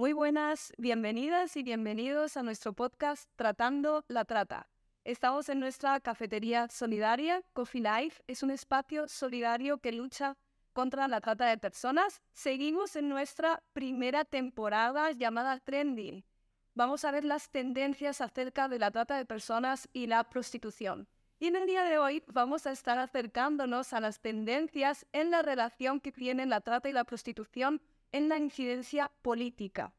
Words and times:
Muy 0.00 0.14
buenas, 0.14 0.72
bienvenidas 0.78 1.58
y 1.58 1.62
bienvenidos 1.62 2.38
a 2.38 2.42
nuestro 2.42 2.72
podcast 2.72 3.28
Tratando 3.36 4.02
la 4.08 4.24
Trata. 4.24 4.66
Estamos 5.04 5.50
en 5.50 5.60
nuestra 5.60 6.00
cafetería 6.00 6.68
solidaria. 6.68 7.42
Coffee 7.52 7.82
Life 7.82 8.22
es 8.26 8.42
un 8.42 8.50
espacio 8.50 9.08
solidario 9.08 9.76
que 9.76 9.92
lucha 9.92 10.38
contra 10.72 11.06
la 11.06 11.20
trata 11.20 11.44
de 11.44 11.58
personas. 11.58 12.22
Seguimos 12.32 12.96
en 12.96 13.10
nuestra 13.10 13.62
primera 13.74 14.24
temporada 14.24 15.12
llamada 15.12 15.60
Trendy. 15.60 16.24
Vamos 16.72 17.04
a 17.04 17.10
ver 17.10 17.26
las 17.26 17.50
tendencias 17.50 18.22
acerca 18.22 18.68
de 18.68 18.78
la 18.78 18.90
trata 18.90 19.18
de 19.18 19.26
personas 19.26 19.86
y 19.92 20.06
la 20.06 20.24
prostitución. 20.24 21.08
Y 21.38 21.48
en 21.48 21.56
el 21.56 21.66
día 21.66 21.84
de 21.84 21.98
hoy 21.98 22.24
vamos 22.28 22.66
a 22.66 22.72
estar 22.72 22.98
acercándonos 22.98 23.92
a 23.92 24.00
las 24.00 24.20
tendencias 24.20 25.04
en 25.12 25.30
la 25.30 25.42
relación 25.42 26.00
que 26.00 26.10
tienen 26.10 26.48
la 26.48 26.62
trata 26.62 26.88
y 26.88 26.94
la 26.94 27.04
prostitución 27.04 27.82
en 28.12 28.28
la 28.28 28.38
incidencia 28.38 29.10
política. 29.22 29.92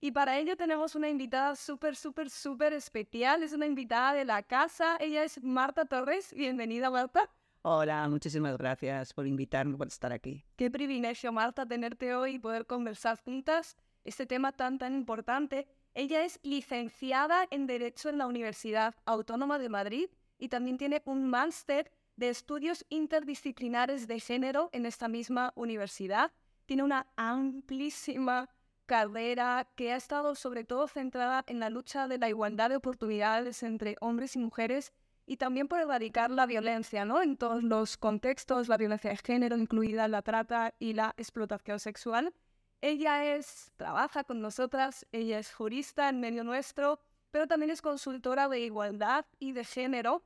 Y 0.00 0.12
para 0.12 0.38
ello 0.38 0.56
tenemos 0.56 0.94
una 0.94 1.08
invitada 1.08 1.56
súper, 1.56 1.96
súper, 1.96 2.30
súper 2.30 2.72
especial. 2.72 3.42
Es 3.42 3.52
una 3.52 3.66
invitada 3.66 4.14
de 4.14 4.24
la 4.24 4.42
casa. 4.44 4.96
Ella 5.00 5.24
es 5.24 5.42
Marta 5.42 5.84
Torres. 5.86 6.32
Bienvenida, 6.34 6.88
Marta. 6.88 7.28
Hola, 7.62 8.08
muchísimas 8.08 8.56
gracias 8.56 9.12
por 9.12 9.26
invitarme, 9.26 9.76
por 9.76 9.88
estar 9.88 10.12
aquí. 10.12 10.44
Qué 10.56 10.70
privilegio, 10.70 11.32
Marta, 11.32 11.66
tenerte 11.66 12.14
hoy 12.14 12.36
y 12.36 12.38
poder 12.38 12.66
conversar 12.66 13.18
juntas 13.18 13.76
este 14.04 14.24
tema 14.26 14.52
tan, 14.52 14.78
tan 14.78 14.94
importante. 14.94 15.66
Ella 15.94 16.24
es 16.24 16.38
licenciada 16.44 17.46
en 17.50 17.66
Derecho 17.66 18.08
en 18.08 18.18
la 18.18 18.28
Universidad 18.28 18.94
Autónoma 19.04 19.58
de 19.58 19.68
Madrid 19.68 20.08
y 20.38 20.48
también 20.48 20.78
tiene 20.78 21.02
un 21.04 21.28
máster 21.28 21.90
de 22.14 22.28
estudios 22.28 22.86
interdisciplinares 22.88 24.06
de 24.06 24.20
género 24.20 24.70
en 24.72 24.86
esta 24.86 25.08
misma 25.08 25.52
universidad. 25.56 26.32
Tiene 26.68 26.82
una 26.82 27.06
amplísima 27.16 28.50
carrera 28.84 29.66
que 29.74 29.90
ha 29.90 29.96
estado 29.96 30.34
sobre 30.34 30.64
todo 30.64 30.86
centrada 30.86 31.42
en 31.46 31.60
la 31.60 31.70
lucha 31.70 32.08
de 32.08 32.18
la 32.18 32.28
igualdad 32.28 32.68
de 32.68 32.76
oportunidades 32.76 33.62
entre 33.62 33.96
hombres 34.02 34.36
y 34.36 34.38
mujeres 34.38 34.92
y 35.24 35.38
también 35.38 35.66
por 35.66 35.80
erradicar 35.80 36.30
la 36.30 36.44
violencia, 36.44 37.06
¿no? 37.06 37.22
En 37.22 37.38
todos 37.38 37.62
los 37.62 37.96
contextos, 37.96 38.68
la 38.68 38.76
violencia 38.76 39.08
de 39.08 39.16
género, 39.16 39.56
incluida 39.56 40.08
la 40.08 40.20
trata 40.20 40.74
y 40.78 40.92
la 40.92 41.14
explotación 41.16 41.80
sexual. 41.80 42.34
Ella 42.82 43.34
es, 43.34 43.72
trabaja 43.78 44.24
con 44.24 44.42
nosotras, 44.42 45.06
ella 45.10 45.38
es 45.38 45.50
jurista 45.50 46.10
en 46.10 46.20
medio 46.20 46.44
nuestro, 46.44 47.00
pero 47.30 47.46
también 47.46 47.70
es 47.70 47.80
consultora 47.80 48.46
de 48.46 48.60
igualdad 48.60 49.24
y 49.38 49.52
de 49.52 49.64
género 49.64 50.22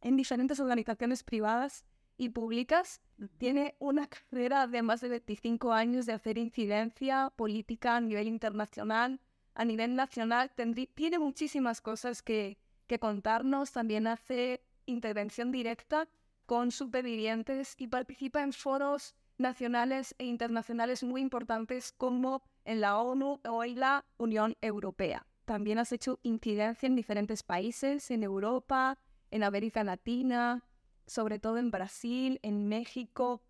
en 0.00 0.16
diferentes 0.16 0.58
organizaciones 0.58 1.22
privadas 1.22 1.84
y 2.16 2.30
públicas. 2.30 3.00
Tiene 3.38 3.74
una 3.78 4.06
carrera 4.06 4.66
de 4.66 4.82
más 4.82 5.00
de 5.00 5.08
25 5.08 5.72
años 5.72 6.06
de 6.06 6.12
hacer 6.12 6.38
incidencia 6.38 7.32
política 7.36 7.96
a 7.96 8.00
nivel 8.00 8.28
internacional, 8.28 9.20
a 9.54 9.64
nivel 9.64 9.94
nacional. 9.94 10.50
tiene 10.94 11.18
muchísimas 11.18 11.80
cosas 11.80 12.22
que, 12.22 12.58
que 12.86 12.98
contarnos. 12.98 13.72
También 13.72 14.06
hace 14.06 14.62
intervención 14.86 15.52
directa 15.52 16.08
con 16.46 16.70
supervivientes 16.70 17.74
y 17.78 17.88
participa 17.88 18.42
en 18.42 18.52
foros 18.52 19.14
nacionales 19.38 20.14
e 20.18 20.24
internacionales 20.24 21.02
muy 21.02 21.20
importantes 21.20 21.92
como 21.92 22.42
en 22.64 22.80
la 22.80 22.98
ONU 22.98 23.40
o 23.48 23.64
en 23.64 23.80
la 23.80 24.04
Unión 24.18 24.56
Europea. 24.60 25.26
También 25.44 25.78
has 25.78 25.92
hecho 25.92 26.20
incidencia 26.22 26.86
en 26.86 26.96
diferentes 26.96 27.42
países, 27.42 28.10
en 28.10 28.22
Europa, 28.22 28.98
en 29.30 29.42
América 29.42 29.82
Latina, 29.84 30.62
sobre 31.10 31.40
todo 31.40 31.58
en 31.58 31.72
Brasil, 31.72 32.38
en 32.42 32.68
México. 32.68 33.42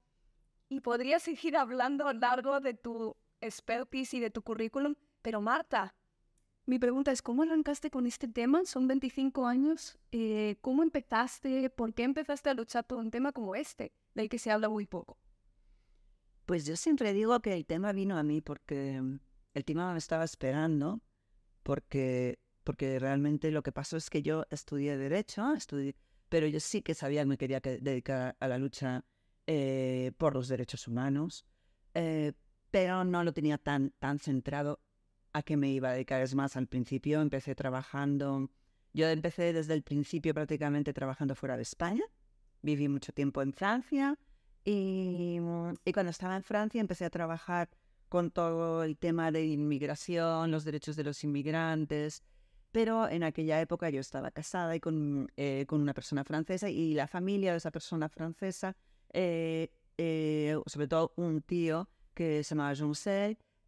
Y 0.71 0.81
podrías 0.81 1.23
seguir 1.23 1.59
hablando 1.59 2.11
largo 2.15 2.59
de 2.61 2.73
tu 2.73 3.17
expertise 3.43 4.15
y 4.15 4.21
de 4.21 4.31
tu 4.31 4.41
currículum, 4.41 4.95
pero 5.21 5.43
Marta, 5.43 5.95
mi 6.65 6.79
pregunta 6.79 7.13
es, 7.13 7.21
¿cómo 7.21 7.43
arrancaste 7.43 7.91
con 7.91 8.07
este 8.07 8.29
tema? 8.29 8.65
Son 8.65 8.89
25 8.89 9.47
años. 9.47 9.99
Eh, 10.11 10.57
¿Cómo 10.63 10.83
empezaste? 10.83 11.69
¿Por 11.69 11.93
qué 11.93 12.05
empezaste 12.05 12.49
a 12.49 12.55
luchar 12.55 12.87
por 12.87 12.99
un 12.99 13.11
tema 13.11 13.33
como 13.33 13.55
este, 13.55 13.93
del 14.15 14.31
que 14.31 14.39
se 14.39 14.51
habla 14.51 14.71
muy 14.71 14.87
poco? 14.87 15.19
Pues 16.47 16.65
yo 16.65 16.77
siempre 16.77 17.13
digo 17.13 17.39
que 17.41 17.53
el 17.53 17.67
tema 17.67 17.93
vino 17.93 18.17
a 18.17 18.23
mí 18.23 18.41
porque 18.41 19.03
el 19.53 19.65
tema 19.67 19.93
me 19.93 19.99
estaba 19.99 20.25
esperando, 20.25 21.03
porque, 21.63 22.39
porque 22.65 22.99
realmente 22.99 23.51
lo 23.51 23.63
que 23.63 23.73
pasó 23.73 23.99
es 23.99 24.09
que 24.09 24.23
yo 24.23 24.47
estudié 24.51 24.97
Derecho, 24.97 25.53
estudié, 25.53 25.95
pero 26.31 26.47
yo 26.47 26.61
sí 26.61 26.81
que 26.81 26.95
sabía 26.95 27.23
que 27.23 27.27
me 27.27 27.37
quería 27.37 27.61
dedicar 27.61 28.37
a 28.41 28.49
la 28.49 28.57
lucha 28.57 29.05
eh, 29.47 30.13
por 30.17 30.33
los 30.35 30.49
derechos 30.49 30.89
humanos, 30.89 31.45
eh, 31.93 32.33
pero 32.71 33.05
no 33.05 33.25
lo 33.25 33.33
tenía 33.33 33.59
tan, 33.59 33.91
tan 33.99 34.19
centrado 34.21 34.81
a 35.33 35.43
qué 35.43 35.57
me 35.57 35.69
iba 35.71 35.91
a 35.91 35.93
dedicar. 35.93 36.23
Es 36.23 36.35
más, 36.35 36.57
al 36.57 36.69
principio 36.69 37.21
empecé 37.21 37.55
trabajando, 37.57 38.49
yo 38.93 39.09
empecé 39.09 39.53
desde 39.53 39.75
el 39.75 39.83
principio 39.83 40.33
prácticamente 40.33 40.93
trabajando 40.93 41.35
fuera 41.35 41.57
de 41.57 41.63
España, 41.63 42.05
viví 42.63 42.89
mucho 42.89 43.13
tiempo 43.13 43.43
en 43.43 43.53
Francia 43.53 44.17
y, 44.65 45.41
y 45.85 45.93
cuando 45.93 46.11
estaba 46.11 46.37
en 46.37 46.45
Francia 46.45 46.81
empecé 46.81 47.05
a 47.05 47.11
trabajar 47.11 47.69
con 48.09 48.31
todo 48.31 48.85
el 48.85 48.97
tema 48.97 49.33
de 49.33 49.47
inmigración, 49.47 50.53
los 50.53 50.65
derechos 50.65 50.95
de 50.95 51.05
los 51.05 51.25
inmigrantes, 51.25 52.23
pero 52.73 53.09
en 53.09 53.23
aquella 53.23 53.61
época 53.61 53.91
yo 53.91 54.01
estaba 54.01 54.31
casada 54.31 54.77
y 54.77 54.81
con, 54.81 55.31
eh, 55.37 55.65
con 55.67 55.81
una 55.81 55.95
persona 55.95 56.25
francesa 56.25 56.69
y 56.69 56.95
la 56.95 57.07
familia 57.07 57.53
de 57.53 57.59
esa 57.59 57.71
persona 57.71 58.09
francesa, 58.09 58.77
eh, 59.13 59.71
eh, 59.99 60.57
sobre 60.67 60.89
todo 60.89 61.13
un 61.17 61.43
tío 61.43 61.89
que 62.15 62.43
se 62.45 62.55
llamaba 62.55 62.75
Jean 62.75 62.93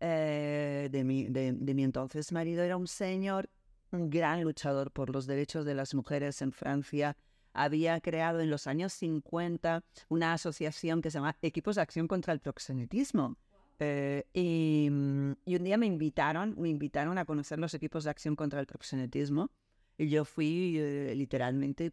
de, 0.01 1.03
mi, 1.05 1.27
de, 1.27 1.75
mi 1.75 1.85
entonces 1.85 2.33
marido, 2.33 2.63
era 2.63 2.77
un 2.77 2.87
señor, 2.87 3.51
un 3.91 4.11
gran 4.11 4.43
luchador 4.43 4.91
por 4.91 5.11
los 5.11 5.27
derechos 5.27 5.65
de 5.65 5.75
las 5.75 5.95
mujeres 5.95 6.43
en 6.43 6.53
Francia. 6.53 7.17
Había 7.55 8.01
creado 8.01 8.41
en 8.41 8.51
los 8.51 8.67
años 8.67 8.93
50 8.95 9.85
una 10.09 10.33
asociación 10.33 11.03
que 11.03 11.11
se 11.11 11.19
llama 11.19 11.37
Equipos 11.43 11.77
de 11.77 11.83
Acción 11.83 12.09
contra 12.09 12.33
el 12.33 12.41
Proxenetismo 12.41 13.37
eh, 13.83 14.91
mm, 14.91 15.33
y, 15.45 15.57
un 15.57 15.65
día 15.65 15.77
me 15.77 15.87
invitaron, 15.87 16.55
me 16.59 16.69
invitaron 16.69 17.19
a 17.19 17.25
conocer 17.25 17.59
los 17.59 17.75
equipos 17.75 18.05
de 18.05 18.11
acción 18.11 18.37
contra 18.37 18.61
el 18.61 18.67
proxenetismo 18.67 19.51
y 19.99 20.09
yo 20.09 20.25
fui 20.25 20.77
eh, 20.79 21.15
literalmente 21.17 21.93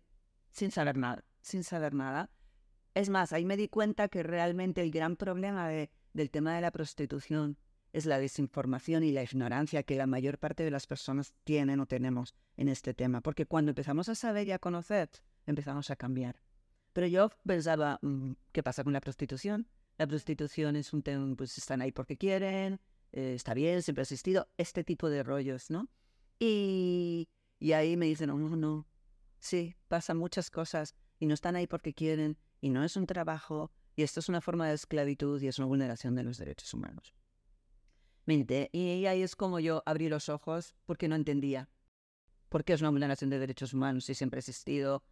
sin 0.52 0.72
saber 0.72 0.98
nada, 0.98 1.24
sin 1.42 1.64
saber 1.64 1.94
nada. 1.94 2.30
Es 2.94 3.10
más, 3.10 3.34
ahí 3.34 3.46
me 3.46 3.58
di 3.58 3.68
cuenta 3.68 4.08
que 4.08 4.24
realmente 4.24 4.82
el 4.82 4.92
gran 4.92 5.16
problema 5.16 5.70
del 5.70 6.32
tema 6.32 6.56
de 6.56 6.62
la 6.62 6.72
prostitución 6.72 7.58
es 7.94 8.06
la 8.06 8.20
desinformación 8.20 9.04
y 9.04 9.12
la 9.12 9.24
ignorancia 9.24 9.84
que 9.84 9.96
la 9.96 10.08
mayor 10.08 10.38
parte 10.38 10.64
de 10.64 10.72
las 10.72 10.86
personas 10.86 11.34
tienen 11.44 11.80
o 11.80 11.86
tenemos 11.86 12.36
en 12.58 12.68
este 12.68 12.94
tema. 12.94 13.22
Porque 13.22 13.46
cuando 13.46 13.72
empezamos 13.72 14.10
a 14.10 14.16
saber 14.16 14.48
y 14.48 14.52
a 14.52 14.60
conocer, 14.60 15.10
empezamos 15.46 15.90
a 15.90 15.96
cambiar. 15.96 16.36
Pero 16.94 17.08
yo 17.08 17.30
pensaba, 17.46 18.00
mm, 18.02 18.32
¿qué 18.52 18.64
pasa 18.64 18.84
con 18.84 18.94
la 18.94 19.02
prostitución? 19.02 19.68
La 20.00 20.08
prostitución 20.08 20.78
es 20.78 20.94
un 20.94 21.04
tema, 21.04 21.36
pues 21.36 21.58
están 21.58 21.82
ahí 21.82 21.92
porque 21.92 22.18
quieren, 22.18 22.80
eh, 23.12 23.34
está 23.36 23.54
bien, 23.54 23.84
siempre 23.84 24.02
ha 24.02 24.04
existido, 24.04 24.48
este 24.58 24.86
tipo 24.86 25.10
de 25.10 25.24
rollos, 25.24 25.70
¿no? 25.70 25.90
Y, 26.40 27.28
y 27.60 27.74
ahí 27.74 27.98
me 27.98 28.06
dicen, 28.06 28.30
no, 28.30 28.38
no, 28.38 28.56
no, 28.56 28.88
sí, 29.40 29.76
pasan 29.90 30.18
muchas 30.18 30.50
cosas 30.50 30.96
y 31.20 31.26
no 31.26 31.34
están 31.34 31.58
ahí 31.58 31.68
porque 31.68 31.94
quieren 31.94 32.38
y 32.62 32.70
no 32.70 32.86
es 32.86 32.96
un 32.96 33.08
trabajo 33.08 33.72
y 33.98 34.04
esto 34.04 34.22
es 34.22 34.30
una 34.30 34.40
forma 34.40 34.70
de 34.70 34.76
esclavitud 34.76 35.42
y 35.42 35.50
es 35.50 35.60
una 35.60 35.68
vulneración 35.68 36.16
de 36.16 36.24
los 36.24 36.38
derechos 36.38 36.74
humanos. 36.74 37.14
Y 38.26 39.06
ahí 39.06 39.22
es 39.22 39.36
como 39.36 39.60
yo 39.60 39.84
abrí 39.86 40.08
los 40.08 40.30
ojos 40.30 40.76
porque 40.86 41.10
no 41.10 41.16
entendía 41.16 41.68
por 42.48 42.64
qué 42.64 42.72
es 42.72 42.80
una 42.80 42.92
vulneración 42.92 43.30
de 43.30 43.40
derechos 43.40 43.74
humanos 43.74 44.06
si 44.06 44.16
siempre 44.16 44.38
ha 44.38 44.40
existido. 44.40 45.04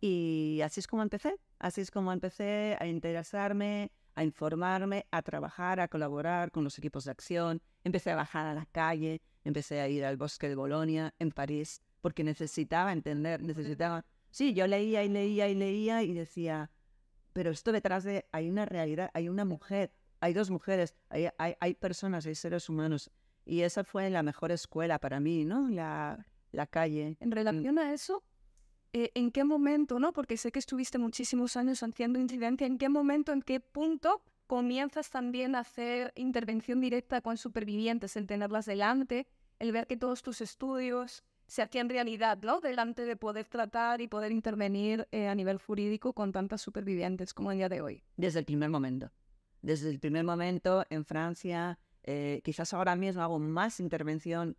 Y 0.00 0.60
así 0.64 0.80
es 0.80 0.88
como 0.88 1.02
empecé, 1.02 1.38
así 1.60 1.80
es 1.80 1.92
como 1.92 2.12
empecé 2.12 2.76
a 2.80 2.86
interesarme, 2.88 3.92
a 4.14 4.24
informarme, 4.24 5.06
a 5.10 5.22
trabajar, 5.22 5.80
a 5.80 5.88
colaborar 5.88 6.50
con 6.50 6.64
los 6.64 6.78
equipos 6.78 7.04
de 7.04 7.10
acción. 7.10 7.62
Empecé 7.84 8.10
a 8.10 8.16
bajar 8.16 8.46
a 8.46 8.54
la 8.54 8.66
calle, 8.66 9.20
empecé 9.44 9.80
a 9.80 9.88
ir 9.88 10.04
al 10.04 10.16
bosque 10.16 10.48
de 10.48 10.54
Bolonia, 10.54 11.14
en 11.18 11.30
París, 11.30 11.80
porque 12.00 12.24
necesitaba 12.24 12.92
entender, 12.92 13.42
necesitaba... 13.42 14.04
Sí, 14.30 14.54
yo 14.54 14.66
leía 14.66 15.04
y 15.04 15.08
leía 15.08 15.48
y 15.48 15.54
leía 15.54 16.02
y 16.02 16.12
decía, 16.12 16.70
pero 17.32 17.50
esto 17.50 17.72
detrás 17.72 18.04
de... 18.04 18.26
Hay 18.32 18.48
una 18.48 18.64
realidad, 18.64 19.10
hay 19.14 19.28
una 19.28 19.44
mujer, 19.44 19.92
hay 20.20 20.32
dos 20.32 20.50
mujeres, 20.50 20.94
hay, 21.08 21.28
hay, 21.38 21.74
personas, 21.74 22.26
hay 22.26 22.34
seres 22.34 22.68
humanos. 22.68 23.10
Y 23.44 23.62
esa 23.62 23.84
fue 23.84 24.08
la 24.10 24.22
mejor 24.22 24.52
escuela 24.52 24.98
para 24.98 25.20
mí, 25.20 25.44
¿no? 25.44 25.68
La, 25.68 26.26
la 26.52 26.66
calle. 26.66 27.16
En 27.20 27.30
relación 27.30 27.78
a 27.78 27.92
eso, 27.92 28.22
eh, 28.92 29.10
en 29.14 29.30
qué 29.30 29.44
momento, 29.44 29.98
¿no? 29.98 30.12
Porque 30.12 30.36
sé 30.36 30.52
que 30.52 30.58
estuviste 30.58 30.98
muchísimos 30.98 31.56
años 31.56 31.82
haciendo 31.82 32.18
incidencia, 32.18 32.66
en 32.66 32.78
qué 32.78 32.88
momento, 32.88 33.32
en 33.32 33.42
qué 33.42 33.60
punto 33.60 34.22
comienzas 34.46 35.10
también 35.10 35.54
a 35.54 35.60
hacer 35.60 36.12
intervención 36.16 36.80
directa 36.80 37.20
con 37.20 37.36
supervivientes, 37.36 38.16
el 38.16 38.26
tenerlas 38.26 38.66
delante, 38.66 39.26
el 39.58 39.72
ver 39.72 39.86
que 39.86 39.96
todos 39.96 40.22
tus 40.22 40.40
estudios 40.40 41.24
se 41.46 41.62
hacían 41.62 41.88
realidad, 41.88 42.38
¿no? 42.42 42.60
Delante 42.60 43.04
de 43.04 43.16
poder 43.16 43.46
tratar 43.48 44.00
y 44.00 44.08
poder 44.08 44.32
intervenir 44.32 45.06
eh, 45.10 45.28
a 45.28 45.34
nivel 45.34 45.58
jurídico 45.58 46.12
con 46.12 46.32
tantas 46.32 46.60
supervivientes 46.60 47.32
como 47.34 47.50
el 47.50 47.58
día 47.58 47.68
de 47.68 47.80
hoy. 47.80 48.02
Desde 48.16 48.38
el 48.40 48.44
primer 48.44 48.70
momento. 48.70 49.10
Desde 49.60 49.90
el 49.90 49.98
primer 49.98 50.24
momento 50.24 50.84
en 50.90 51.04
Francia 51.04 51.78
Eh, 52.04 52.40
quizás 52.42 52.74
ahora 52.74 52.96
mismo 52.96 53.22
hago 53.22 53.38
más 53.38 53.78
intervención, 53.78 54.56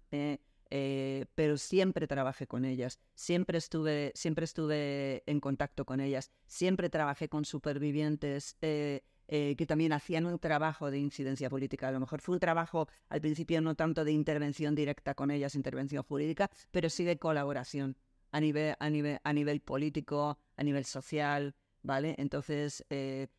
eh, 0.69 1.03
eh, 1.03 1.25
pero 1.35 1.57
siempre 1.57 2.07
trabajé 2.07 2.47
con 2.47 2.65
ellas, 2.65 2.99
siempre 3.13 3.57
estuve, 3.57 4.11
siempre 4.15 4.45
estuve 4.45 5.23
en 5.25 5.39
contacto 5.39 5.85
con 5.85 5.99
ellas, 5.99 6.31
siempre 6.45 6.89
trabajé 6.89 7.29
con 7.29 7.45
supervivientes 7.45 8.55
que 8.59 9.65
también 9.67 9.93
hacían 9.93 10.25
un 10.25 10.37
trabajo 10.39 10.91
de 10.91 10.99
incidencia 10.99 11.49
política. 11.49 11.87
A 11.87 11.91
lo 11.91 11.99
mejor 11.99 12.21
fue 12.21 12.35
un 12.35 12.39
trabajo 12.39 12.87
al 13.09 13.21
principio 13.21 13.61
no 13.61 13.75
tanto 13.75 14.03
de 14.05 14.11
intervención 14.11 14.75
directa 14.75 15.15
con 15.15 15.31
ellas, 15.31 15.55
intervención 15.55 16.03
jurídica, 16.03 16.49
pero 16.71 16.89
sí 16.89 17.03
de 17.03 17.17
colaboración 17.17 17.97
a 18.31 18.39
nivel, 18.39 18.75
a 18.79 18.89
nivel, 18.89 19.19
a 19.23 19.33
nivel 19.33 19.61
político, 19.61 20.37
a 20.55 20.63
nivel 20.63 20.85
social, 20.85 21.55
¿vale? 21.81 22.15
Entonces, 22.17 22.85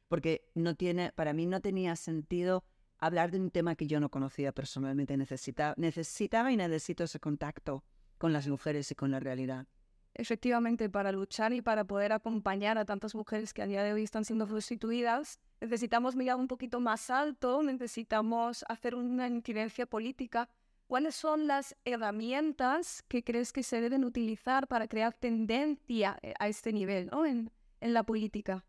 porque 0.08 0.48
no 0.54 0.74
tiene, 0.74 1.12
para 1.12 1.32
mí 1.32 1.46
no 1.46 1.60
tenía 1.60 1.96
sentido 1.96 2.64
hablar 2.99 3.31
de 3.31 3.38
un 3.38 3.50
tema 3.50 3.76
que 3.76 3.87
yo 3.87 4.00
no 4.00 4.08
conocía 4.08 4.52
personalmente. 4.52 5.17
Necesitaba, 5.17 6.52
y 6.52 6.56
necesito 6.56 7.05
ese 7.05 7.20
contacto 7.20 7.85
con 8.19 8.32
las 8.32 8.49
mujeres 8.49 8.91
y 8.91 8.94
con 8.94 9.11
la 9.11 9.20
realidad. 9.20 9.67
Efectivamente, 10.14 10.88
para 10.88 11.11
luchar 11.11 11.52
y 11.52 11.61
para 11.61 11.85
poder 11.85 12.12
acompañar 12.12 12.79
a 12.79 12.85
tantas 12.85 13.14
mujeres 13.14 13.52
que 13.52 13.62
a 13.62 13.67
día 13.67 13.82
de 13.82 13.93
hoy 13.93 14.05
están 14.05 14.25
siendo 14.25 14.46
prostituidas, 14.46 15.41
necesitamos 15.61 16.14
mirar 16.14 16.37
un 16.37 16.46
poquito 16.46 16.79
más 16.79 17.11
alto, 17.11 17.62
necesitamos 17.62 18.64
hacer 18.69 18.94
una 18.94 19.26
incidencia 19.26 19.87
política. 19.87 20.49
¿Cuáles 20.87 21.17
son 21.17 21.49
las 21.49 21.75
herramientas 21.85 23.02
que 23.08 23.25
crees 23.25 23.52
que 23.52 23.64
se 23.64 23.81
deben 23.81 24.05
utilizar 24.05 24.69
para 24.69 24.87
crear 24.87 25.14
tendencia 25.14 26.19
eh, 26.23 26.35
a 26.38 26.46
este 26.46 26.73
nivel 26.73 27.08
¿no? 27.11 27.26
en 27.26 27.50
la 27.81 28.05
política? 28.05 28.64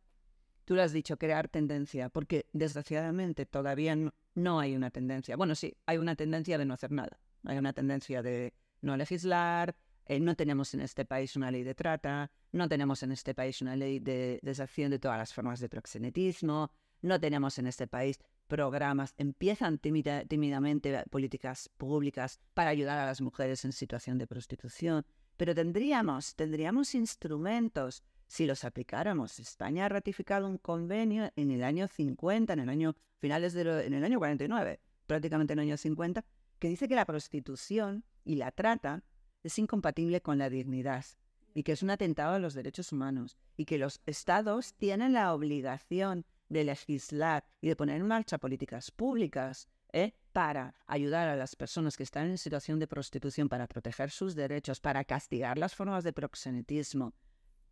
Tú 0.65 0.75
lo 0.75 0.81
has 0.81 0.91
dicho, 0.91 1.17
crear 1.17 1.47
tendencia, 1.47 2.09
porque 2.09 2.47
desgraciadamente 2.51 3.45
todavía 3.45 3.95
no, 4.33 4.59
hay 4.59 4.75
una 4.75 4.89
tendencia. 4.89 5.37
Bueno, 5.37 5.53
sí, 5.53 5.77
hay 5.85 5.97
una 5.97 6.15
tendencia 6.15 6.57
de 6.57 6.65
no 6.65 6.73
hacer 6.73 6.91
nada. 6.91 7.19
Hay 7.43 7.57
una 7.57 7.73
tendencia 7.73 8.23
de 8.23 8.53
no 8.81 8.97
legislar, 8.97 9.75
eh, 10.07 10.19
no 10.19 10.35
tenemos 10.35 10.73
en 10.73 10.81
este 10.81 11.05
país 11.05 11.35
una 11.35 11.51
ley 11.51 11.63
de 11.63 11.75
trata, 11.75 12.31
no 12.51 12.67
tenemos 12.67 13.03
en 13.03 13.11
este 13.11 13.35
país 13.35 13.61
una 13.61 13.75
ley 13.75 13.99
de 13.99 14.39
desacción 14.41 14.89
de 14.89 14.99
todas 14.99 15.17
las 15.19 15.33
formas 15.33 15.59
de 15.59 15.69
proxenetismo, 15.69 16.71
no 17.01 17.19
tenemos 17.19 17.59
en 17.59 17.67
este 17.67 17.87
país 17.87 18.19
programas, 18.47 19.13
empiezan 19.17 19.79
tímidamente 19.79 21.03
políticas 21.09 21.69
públicas 21.77 22.39
para 22.53 22.69
ayudar 22.69 22.97
a 22.99 23.05
las 23.05 23.21
mujeres 23.21 23.65
en 23.65 23.71
situación 23.71 24.17
de 24.17 24.27
prostitución, 24.27 25.05
pero 25.37 25.53
tendríamos, 25.53 26.35
tendríamos 26.35 26.95
instrumentos 26.95 28.03
si 28.27 28.45
los 28.45 28.63
aplicáramos. 28.63 29.39
España 29.39 29.85
ha 29.85 29.89
ratificado 29.89 30.47
un 30.47 30.57
convenio 30.57 31.31
en 31.35 31.51
el 31.51 31.63
año 31.63 31.87
50, 31.87 32.53
en 32.53 32.59
el 32.59 32.69
año 32.69 32.95
finales 33.19 33.53
de 33.53 33.85
en 33.85 33.93
el 33.93 34.03
año 34.03 34.19
49, 34.19 34.79
prácticamente 35.07 35.53
en 35.53 35.59
el 35.59 35.67
año 35.67 35.77
50, 35.77 36.25
que 36.59 36.69
dice 36.69 36.87
que 36.87 36.95
la 36.95 37.05
prostitución 37.05 38.03
y 38.23 38.35
la 38.35 38.51
trata 38.51 39.03
es 39.43 39.59
incompatible 39.59 40.21
con 40.21 40.37
la 40.37 40.49
dignidad 40.49 41.05
y 41.53 41.63
que 41.63 41.71
es 41.71 41.83
un 41.83 41.89
atentado 41.89 42.35
a 42.35 42.39
los 42.39 42.53
derechos 42.53 42.91
humanos 42.91 43.37
y 43.55 43.65
que 43.65 43.77
los 43.77 44.01
estados 44.05 44.73
tienen 44.73 45.13
la 45.13 45.33
obligación 45.33 46.25
de 46.49 46.63
legislar 46.63 47.45
y 47.61 47.69
de 47.69 47.75
poner 47.75 47.97
en 48.01 48.07
marcha 48.07 48.37
políticas 48.37 48.91
públicas 48.91 49.69
¿eh? 49.93 50.13
para 50.33 50.75
ayudar 50.85 51.27
a 51.29 51.35
las 51.35 51.55
personas 51.55 51.95
que 51.95 52.03
están 52.03 52.29
en 52.29 52.37
situación 52.37 52.79
de 52.79 52.87
prostitución, 52.87 53.47
para 53.47 53.67
proteger 53.67 54.11
sus 54.11 54.35
derechos, 54.35 54.79
para 54.79 55.03
castigar 55.05 55.57
las 55.57 55.73
formas 55.73 56.03
de 56.03 56.13
proxenetismo, 56.13 57.13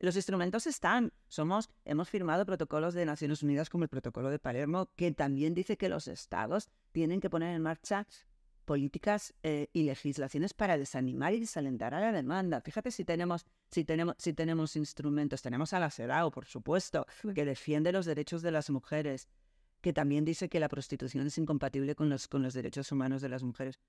los 0.04 0.18
instrumentos 0.18 0.68
están. 0.68 1.14
Somos, 1.30 1.70
hemos 1.86 2.10
firmado 2.10 2.46
protocolos 2.46 2.94
de 2.94 3.06
Naciones 3.06 3.42
Unidas 3.42 3.70
como 3.70 3.86
el 3.86 3.90
Protocolo 3.90 4.30
de 4.30 4.38
Palermo, 4.38 4.90
que 4.98 5.14
también 5.14 5.54
dice 5.54 5.78
que 5.78 5.88
los 5.88 6.10
estados 6.10 6.70
tienen 6.92 7.22
que 7.22 7.30
poner 7.30 7.56
en 7.56 7.62
marcha 7.62 8.06
políticas 8.66 9.34
eh, 9.44 9.70
y 9.72 9.84
legislaciones 9.84 10.54
para 10.54 10.78
desanimar 10.78 11.34
y 11.34 11.40
desalentar 11.40 11.94
a 11.94 12.02
la 12.02 12.12
demanda. 12.12 12.60
Fíjate 12.60 12.92
si 12.92 13.06
tenemos, 13.06 13.46
si 13.72 13.86
tenemos, 13.86 14.16
si 14.18 14.34
tenemos 14.34 14.76
instrumentos. 14.76 15.42
Tenemos 15.42 15.72
a 15.72 15.80
la 15.80 15.90
CEDAW, 15.90 16.32
por 16.32 16.46
supuesto, 16.48 17.08
que 17.34 17.46
defiende 17.46 17.94
los 17.94 18.06
derechos 18.06 18.42
de 18.42 18.52
las 18.52 18.70
mujeres, 18.70 19.30
que 19.80 19.94
también 19.94 20.26
dice 20.26 20.50
que 20.50 20.60
la 20.60 20.68
prostitución 20.68 21.28
es 21.28 21.38
incompatible 21.38 21.96
con 21.96 22.10
los, 22.10 22.28
con 22.28 22.44
los 22.44 22.54
derechos 22.54 22.92
humanos 22.92 23.22
de 23.22 23.30
las 23.30 23.42
mujeres. 23.42 23.80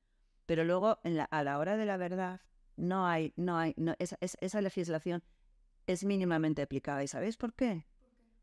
Pero 0.47 0.63
luego, 0.63 1.01
a 1.31 1.43
la 1.43 1.59
hora 1.59 1.77
de 1.77 1.87
la 1.87 1.97
verdad, 1.97 2.41
no 2.77 3.05
hay, 3.05 3.33
no 3.35 3.59
hay, 3.59 3.75
no, 3.77 3.97
esa, 3.99 4.17
esa 4.21 4.61
legislación 4.61 5.25
es 5.87 6.05
mínimamente 6.05 6.63
aplicada. 6.63 7.03
¿Y 7.03 7.09
sabéis 7.09 7.37
por 7.37 7.55
qué? 7.55 7.87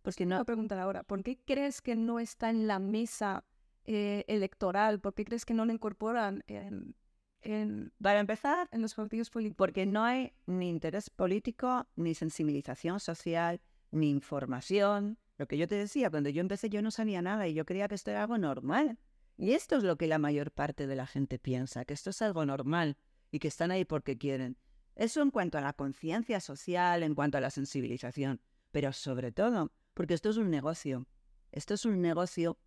Porque 0.02 0.26
no... 0.26 0.36
Voy 0.36 0.42
a 0.42 0.46
preguntar 0.46 0.80
ahora, 0.80 1.04
¿por 1.04 1.24
qué 1.24 1.40
crees 1.46 1.82
que 1.82 1.96
no 1.96 2.20
está 2.20 2.50
en 2.50 2.68
la 2.68 2.80
mesa 2.80 3.46
eh, 3.86 4.24
electoral? 4.28 5.00
¿Por 5.00 5.14
qué 5.14 5.26
crees 5.26 5.46
que 5.46 5.54
no 5.54 5.66
lo 5.66 5.74
incorporan 5.74 6.44
en, 6.48 6.96
en, 7.42 7.94
Para 8.02 8.20
empezar, 8.20 8.68
en 8.72 8.82
los 8.82 8.96
partidos 8.96 9.30
políticos? 9.30 9.58
Porque 9.58 9.86
no 9.86 10.04
hay 10.04 10.34
ni 10.46 10.70
interés 10.70 11.10
político, 11.10 11.88
ni 11.96 12.16
sensibilización 12.16 13.00
social, 13.00 13.62
ni 13.92 14.10
información. 14.10 15.18
Lo 15.38 15.48
que 15.48 15.58
yo 15.58 15.68
te 15.68 15.76
decía, 15.76 16.10
cuando 16.10 16.30
yo 16.30 16.42
empecé 16.42 16.70
yo 16.70 16.82
no 16.82 16.92
sabía 16.92 17.22
nada 17.22 17.48
y 17.48 17.54
yo 17.54 17.66
creía 17.66 17.88
que 17.88 17.96
esto 17.96 18.12
era 18.12 18.22
algo 18.24 18.38
normal. 18.38 18.98
Y 19.38 19.54
esto 19.54 19.78
es 19.78 19.84
lo 19.84 19.98
que 19.98 20.08
la 20.08 20.20
mayor 20.20 20.52
parte 20.52 20.86
de 20.86 20.96
la 20.96 21.08
gente 21.08 21.40
piensa, 21.40 21.84
que 21.86 21.96
esto 21.96 22.12
es 22.12 22.22
algo 22.22 22.46
normal 22.46 22.98
y 23.32 23.40
que 23.40 23.48
están 23.48 23.72
ahí 23.72 23.86
porque 23.86 24.18
quieren. 24.18 24.58
Eso 25.02 25.24
en 25.24 25.32
cuanto 25.32 25.58
a 25.58 25.62
la 25.62 25.74
conciencia 25.74 26.40
social, 26.40 27.02
en 27.02 27.16
cuanto 27.16 27.40
a 27.40 27.42
la 27.42 27.50
sensibilización, 27.50 28.40
pero 28.72 28.94
sobre 28.94 29.32
todo 29.32 29.72
porque 29.96 30.14
esto 30.14 30.30
es 30.30 30.38
un 30.38 30.52
negocio. 30.52 31.08
Esto 31.52 31.74
es 31.74 31.86
un 31.86 32.04
negocio 32.04 32.60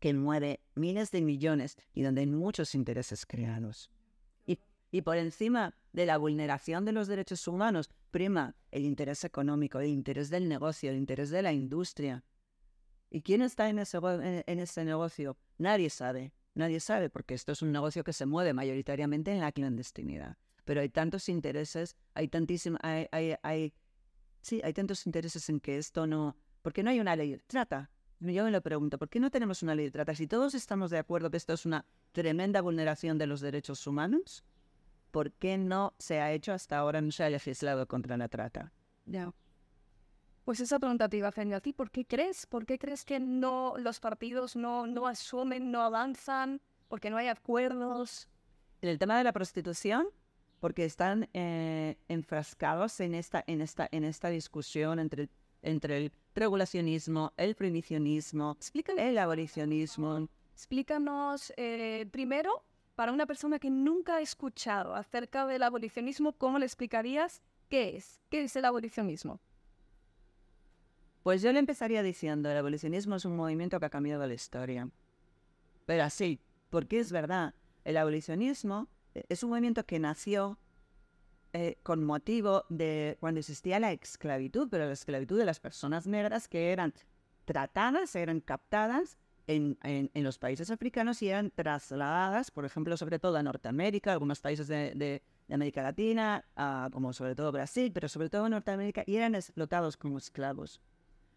que 0.00 0.12
mueve 0.12 0.58
miles 0.74 1.12
de 1.12 1.22
millones 1.22 1.76
y 1.94 2.02
donde 2.02 2.22
hay 2.22 2.26
muchos 2.26 2.74
intereses 2.74 3.24
creados. 3.24 3.88
Y, 4.90 5.02
por 5.02 5.16
encima 5.16 5.76
de 5.92 6.06
la 6.06 6.18
vulneración 6.18 6.84
de 6.84 6.90
los 6.90 7.06
derechos 7.06 7.46
humanos, 7.46 7.88
prima 8.10 8.56
el 8.72 8.84
interés 8.84 9.22
económico, 9.22 9.78
el 9.78 9.90
interés 9.90 10.28
del 10.28 10.48
negocio, 10.48 10.90
el 10.90 10.96
interés 10.96 11.30
de 11.30 11.42
la 11.42 11.52
industria. 11.52 12.24
¿Y 13.10 13.22
quién 13.22 13.42
está 13.42 13.68
en 13.68 13.78
ese 13.78 14.84
negocio? 14.84 15.36
Nadie 15.56 15.88
sabe. 15.88 16.32
Nadie 16.54 16.80
sabe 16.80 17.10
porque 17.10 17.34
esto 17.34 17.52
es 17.52 17.62
un 17.62 17.70
negocio 17.70 18.02
que 18.02 18.12
se 18.12 18.26
mueve 18.26 18.54
mayoritariamente 18.54 19.30
en 19.30 19.38
la 19.38 19.52
clandestinidad 19.52 20.36
pero 20.64 20.80
hay 20.80 20.88
tantos 20.88 21.28
intereses, 21.28 21.96
hay 22.14 22.28
tantísimo, 22.28 22.78
hay, 22.82 23.06
hay, 23.12 23.34
hay, 23.42 23.74
sí, 24.42 24.60
hay 24.64 24.72
tantos 24.72 25.06
intereses 25.06 25.48
en 25.48 25.60
que 25.60 25.78
esto 25.78 26.06
no, 26.06 26.36
¿por 26.62 26.72
qué 26.72 26.82
no 26.82 26.90
hay 26.90 27.00
una 27.00 27.16
ley 27.16 27.32
de 27.32 27.38
trata? 27.38 27.90
Yo 28.20 28.44
me 28.44 28.50
lo 28.50 28.60
pregunto, 28.60 28.98
¿por 28.98 29.08
qué 29.08 29.18
no 29.18 29.30
tenemos 29.30 29.62
una 29.62 29.74
ley 29.74 29.86
de 29.86 29.90
trata? 29.90 30.14
Si 30.14 30.26
todos 30.26 30.54
estamos 30.54 30.90
de 30.90 30.98
acuerdo 30.98 31.30
que 31.30 31.38
esto 31.38 31.54
es 31.54 31.64
una 31.64 31.86
tremenda 32.12 32.60
vulneración 32.60 33.16
de 33.16 33.26
los 33.26 33.40
derechos 33.40 33.86
humanos, 33.86 34.44
¿por 35.10 35.32
qué 35.32 35.56
no 35.56 35.94
se 35.98 36.20
ha 36.20 36.30
hecho 36.32 36.52
hasta 36.52 36.76
ahora, 36.76 37.00
no 37.00 37.12
se 37.12 37.24
ha 37.24 37.30
legislado 37.30 37.88
contra 37.88 38.18
la 38.18 38.28
trata? 38.28 38.72
Ya. 39.06 39.32
Pues 40.44 40.60
esa 40.60 40.78
pregunta 40.78 41.08
te 41.08 41.16
iba 41.18 41.28
a 41.28 41.30
hacer 41.30 41.52
a 41.54 41.60
ti. 41.60 41.72
¿Por 41.72 41.90
qué 41.90 42.04
crees? 42.04 42.46
¿Por 42.46 42.66
qué 42.66 42.78
crees 42.78 43.04
que 43.04 43.20
no 43.20 43.74
los 43.78 44.00
partidos 44.00 44.56
no, 44.56 44.86
no 44.86 45.06
asumen, 45.06 45.70
no 45.70 45.82
avanzan? 45.82 46.60
¿Porque 46.88 47.08
no 47.08 47.16
hay 47.16 47.28
acuerdos? 47.28 48.28
En 48.82 48.88
el 48.88 48.98
tema 48.98 49.16
de 49.16 49.24
la 49.24 49.32
prostitución, 49.32 50.08
porque 50.60 50.84
están 50.84 51.28
eh, 51.32 51.96
enfrascados 52.08 53.00
en 53.00 53.14
esta, 53.14 53.42
en, 53.46 53.62
esta, 53.62 53.88
en 53.90 54.04
esta 54.04 54.28
discusión 54.28 54.98
entre, 54.98 55.30
entre 55.62 55.96
el 55.96 56.12
regulacionismo, 56.34 57.32
el 57.36 57.54
prohibicionismo, 57.54 58.56
el 58.96 59.18
abolicionismo. 59.18 60.28
Explícanos 60.52 61.52
eh, 61.56 62.06
primero, 62.10 62.62
para 62.94 63.12
una 63.12 63.26
persona 63.26 63.58
que 63.58 63.70
nunca 63.70 64.16
ha 64.16 64.20
escuchado 64.20 64.94
acerca 64.94 65.46
del 65.46 65.62
abolicionismo, 65.62 66.34
¿cómo 66.34 66.58
le 66.58 66.66
explicarías 66.66 67.42
qué 67.70 67.96
es? 67.96 68.20
¿Qué 68.28 68.42
es 68.42 68.54
el 68.56 68.66
abolicionismo? 68.66 69.40
Pues 71.22 71.40
yo 71.40 71.52
le 71.52 71.58
empezaría 71.58 72.02
diciendo, 72.02 72.50
el 72.50 72.58
abolicionismo 72.58 73.16
es 73.16 73.24
un 73.24 73.36
movimiento 73.36 73.80
que 73.80 73.86
ha 73.86 73.90
cambiado 73.90 74.26
la 74.26 74.34
historia. 74.34 74.90
Pero 75.86 76.02
así, 76.02 76.40
porque 76.68 76.98
es 76.98 77.10
verdad, 77.12 77.54
el 77.84 77.96
abolicionismo 77.96 78.88
es 79.14 79.42
un 79.42 79.50
movimiento 79.50 79.84
que 79.84 79.98
nació 79.98 80.58
eh, 81.52 81.78
con 81.82 82.04
motivo 82.04 82.64
de 82.68 83.16
cuando 83.18 83.40
existía 83.40 83.80
la 83.80 83.90
esclavitud, 83.90 84.68
pero 84.70 84.86
la 84.86 84.92
esclavitud 84.92 85.36
de 85.36 85.44
las 85.44 85.58
personas 85.58 86.06
negras 86.06 86.46
que 86.46 86.70
eran 86.70 86.94
tratadas, 87.44 88.14
eran 88.14 88.40
captadas 88.40 89.18
en, 89.48 89.76
en, 89.82 90.22
los 90.22 90.38
países 90.38 90.70
africanos 90.70 91.22
y 91.22 91.28
eran 91.28 91.50
trasladadas, 91.50 92.52
por 92.52 92.64
ejemplo, 92.64 92.96
sobre 92.96 93.18
todo 93.18 93.36
a 93.36 93.42
Norteamérica, 93.42 94.12
algunos 94.12 94.40
países 94.40 94.68
de, 94.68 94.92
de, 94.94 95.22
América 95.52 95.82
Latina, 95.82 96.44
como 96.92 97.12
sobre 97.12 97.34
todo 97.34 97.50
Brasil, 97.50 97.90
pero 97.92 98.08
sobre 98.08 98.30
todo 98.30 98.48
Norteamérica, 98.48 99.02
y 99.04 99.16
eran 99.16 99.34
explotados 99.34 99.96
como 99.96 100.18
esclavos. 100.18 100.80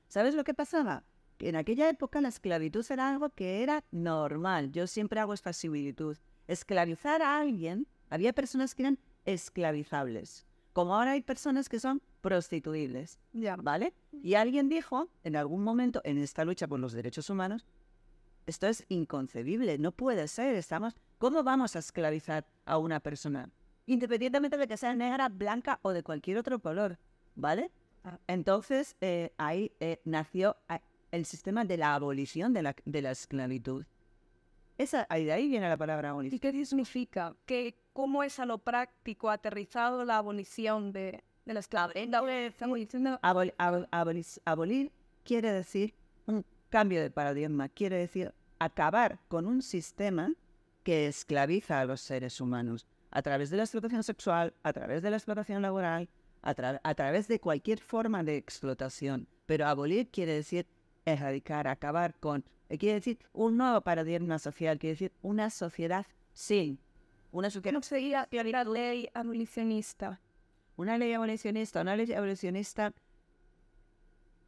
¿Sabes 0.07 0.35
lo 0.35 0.43
que 0.43 0.53
pasaba? 0.53 1.03
Que 1.39 1.49
en 1.49 1.55
aquella 1.55 1.89
época 1.89 2.21
la 2.21 2.27
esclavitud 2.27 2.85
era 2.91 3.09
algo 3.09 3.31
que 3.31 3.63
era 3.63 3.83
normal. 3.89 4.71
Yo 4.71 4.85
siempre 4.85 5.19
hago 5.19 5.33
esta 5.33 5.51
similitud 5.51 6.17
esclavizar 6.47 7.21
a 7.21 7.39
alguien, 7.39 7.87
había 8.09 8.33
personas 8.33 8.75
que 8.75 8.83
eran 8.83 8.99
esclavizables, 9.25 10.45
como 10.73 10.95
ahora 10.95 11.11
hay 11.11 11.21
personas 11.21 11.69
que 11.69 11.79
son 11.79 12.01
prostituibles, 12.21 13.19
¿vale? 13.61 13.93
Y 14.11 14.35
alguien 14.35 14.69
dijo 14.69 15.09
en 15.23 15.35
algún 15.35 15.63
momento 15.63 16.01
en 16.03 16.17
esta 16.17 16.45
lucha 16.45 16.67
por 16.67 16.79
los 16.79 16.93
derechos 16.93 17.29
humanos, 17.29 17.65
esto 18.45 18.67
es 18.67 18.85
inconcebible, 18.89 19.77
no 19.77 19.91
puede 19.91 20.27
ser. 20.27 20.55
Estamos, 20.55 20.95
¿Cómo 21.17 21.43
vamos 21.43 21.75
a 21.75 21.79
esclavizar 21.79 22.45
a 22.65 22.77
una 22.77 22.99
persona? 22.99 23.49
Independientemente 23.85 24.57
de 24.57 24.67
que 24.67 24.77
sea 24.77 24.93
negra, 24.93 25.29
blanca 25.29 25.79
o 25.81 25.91
de 25.91 26.03
cualquier 26.03 26.37
otro 26.37 26.59
color, 26.59 26.99
¿vale? 27.35 27.71
Ah. 28.03 28.19
Entonces, 28.27 28.97
eh, 28.99 29.31
ahí 29.37 29.71
eh, 29.79 30.01
nació 30.03 30.57
ah, 30.67 30.81
el 31.11 31.25
sistema 31.25 31.63
de 31.63 31.77
la 31.77 31.95
abolición 31.95 32.53
de 32.53 32.63
la, 32.63 32.75
de 32.83 33.01
la 33.01 33.11
esclavitud. 33.11 33.85
Esa, 34.77 35.05
ahí 35.09 35.25
de 35.25 35.33
ahí 35.33 35.47
viene 35.47 35.69
la 35.69 35.77
palabra 35.77 36.07
¿Y 36.07 36.11
abolición. 36.11 36.39
qué 36.39 36.65
significa? 36.65 37.35
¿Qué, 37.45 37.75
¿Cómo 37.93 38.23
es 38.23 38.39
a 38.39 38.45
lo 38.45 38.57
práctico 38.57 39.29
aterrizado 39.29 40.03
la 40.03 40.17
abolición 40.17 40.91
de, 40.91 41.23
de 41.45 41.53
la 41.53 41.59
esclavitud? 41.59 41.99
Abol- 43.21 43.53
ab- 43.57 43.87
abolir 44.45 44.91
quiere 45.23 45.51
decir 45.51 45.93
un 46.25 46.43
cambio 46.69 47.01
de 47.01 47.11
paradigma, 47.11 47.69
quiere 47.69 47.97
decir 47.97 48.33
acabar 48.59 49.19
con 49.27 49.45
un 49.45 49.61
sistema 49.61 50.33
que 50.83 51.07
esclaviza 51.07 51.79
a 51.79 51.85
los 51.85 52.01
seres 52.01 52.41
humanos 52.41 52.87
a 53.11 53.21
través 53.21 53.49
de 53.51 53.57
la 53.57 53.63
explotación 53.63 54.03
sexual, 54.03 54.53
a 54.63 54.73
través 54.73 55.03
de 55.03 55.11
la 55.11 55.17
explotación 55.17 55.61
laboral, 55.61 56.09
a, 56.41 56.55
tra- 56.55 56.81
a 56.83 56.95
través 56.95 57.27
de 57.27 57.39
cualquier 57.39 57.79
forma 57.79 58.23
de 58.23 58.37
explotación. 58.37 59.27
Pero 59.45 59.67
abolir 59.67 60.09
quiere 60.09 60.33
decir 60.33 60.65
erradicar, 61.05 61.67
acabar 61.67 62.15
con, 62.19 62.43
quiere 62.77 62.95
decir 62.95 63.17
un 63.33 63.57
nuevo 63.57 63.81
paradigma 63.81 64.39
social, 64.39 64.77
quiere 64.79 64.93
decir 64.93 65.11
una 65.21 65.49
sociedad 65.49 66.05
sin, 66.33 66.79
una 67.31 67.49
sociedad 67.49 67.73
¿Cómo 67.73 67.83
sería 67.83 68.27
la 68.31 68.63
ley 68.63 69.09
abolicionista? 69.13 70.19
una 70.75 70.97
ley 70.97 71.13
abolicionista, 71.13 71.81
una 71.81 71.95
ley 71.95 72.11
abolicionista. 72.13 72.93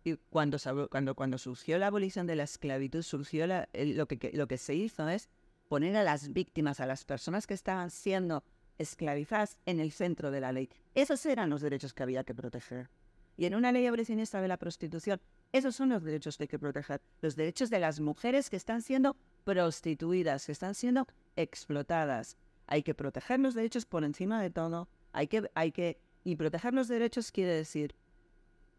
Y 0.03 0.15
cuando, 0.29 0.57
cuando, 0.89 1.15
cuando 1.15 1.37
surgió 1.37 1.77
la 1.77 1.87
abolición 1.87 2.27
de 2.27 2.35
la 2.35 2.43
esclavitud, 2.43 3.01
surgió 3.01 3.47
la- 3.47 3.67
lo, 3.73 4.07
que- 4.07 4.31
lo 4.33 4.47
que 4.47 4.57
se 4.57 4.75
hizo 4.75 5.07
es 5.09 5.29
poner 5.67 5.95
a 5.97 6.03
las 6.03 6.31
víctimas, 6.33 6.79
a 6.79 6.85
las 6.85 7.05
personas 7.05 7.47
que 7.47 7.53
estaban 7.55 7.89
siendo 7.89 8.43
esclavizadas 8.77 9.57
en 9.65 9.79
el 9.79 9.91
centro 9.91 10.29
de 10.31 10.41
la 10.41 10.51
ley. 10.51 10.69
Esos 10.93 11.25
eran 11.25 11.49
los 11.49 11.61
derechos 11.61 11.93
que 11.93 12.03
había 12.03 12.23
que 12.23 12.35
proteger. 12.35 12.89
Y 13.37 13.45
en 13.45 13.55
una 13.55 13.71
ley 13.71 13.85
abolicionista 13.87 14.41
de 14.41 14.47
la 14.47 14.57
prostitución, 14.57 15.19
esos 15.57 15.73
son 15.73 15.87
los 15.87 16.03
derechos 16.03 16.35
que 16.35 16.43
hay 16.43 16.47
que 16.49 16.59
proteger. 16.59 17.01
Los 17.21 17.37
derechos 17.37 17.69
de 17.69 17.79
las 17.79 18.01
mujeres 18.01 18.49
que 18.49 18.57
están 18.57 18.81
siendo 18.81 19.15
prostituidas, 19.45 20.45
que 20.45 20.51
están 20.51 20.75
siendo 20.75 21.07
explotadas. 21.37 22.35
Hay 22.67 22.83
que 22.83 22.93
proteger 22.93 23.39
los 23.39 23.53
derechos 23.53 23.85
por 23.85 24.03
encima 24.03 24.41
de 24.41 24.49
todo. 24.49 24.89
Hay 25.13 25.27
que, 25.27 25.49
hay 25.55 25.71
que, 25.71 26.01
y 26.25 26.35
proteger 26.35 26.73
los 26.73 26.89
derechos 26.89 27.31
quiere 27.31 27.53
decir 27.53 27.95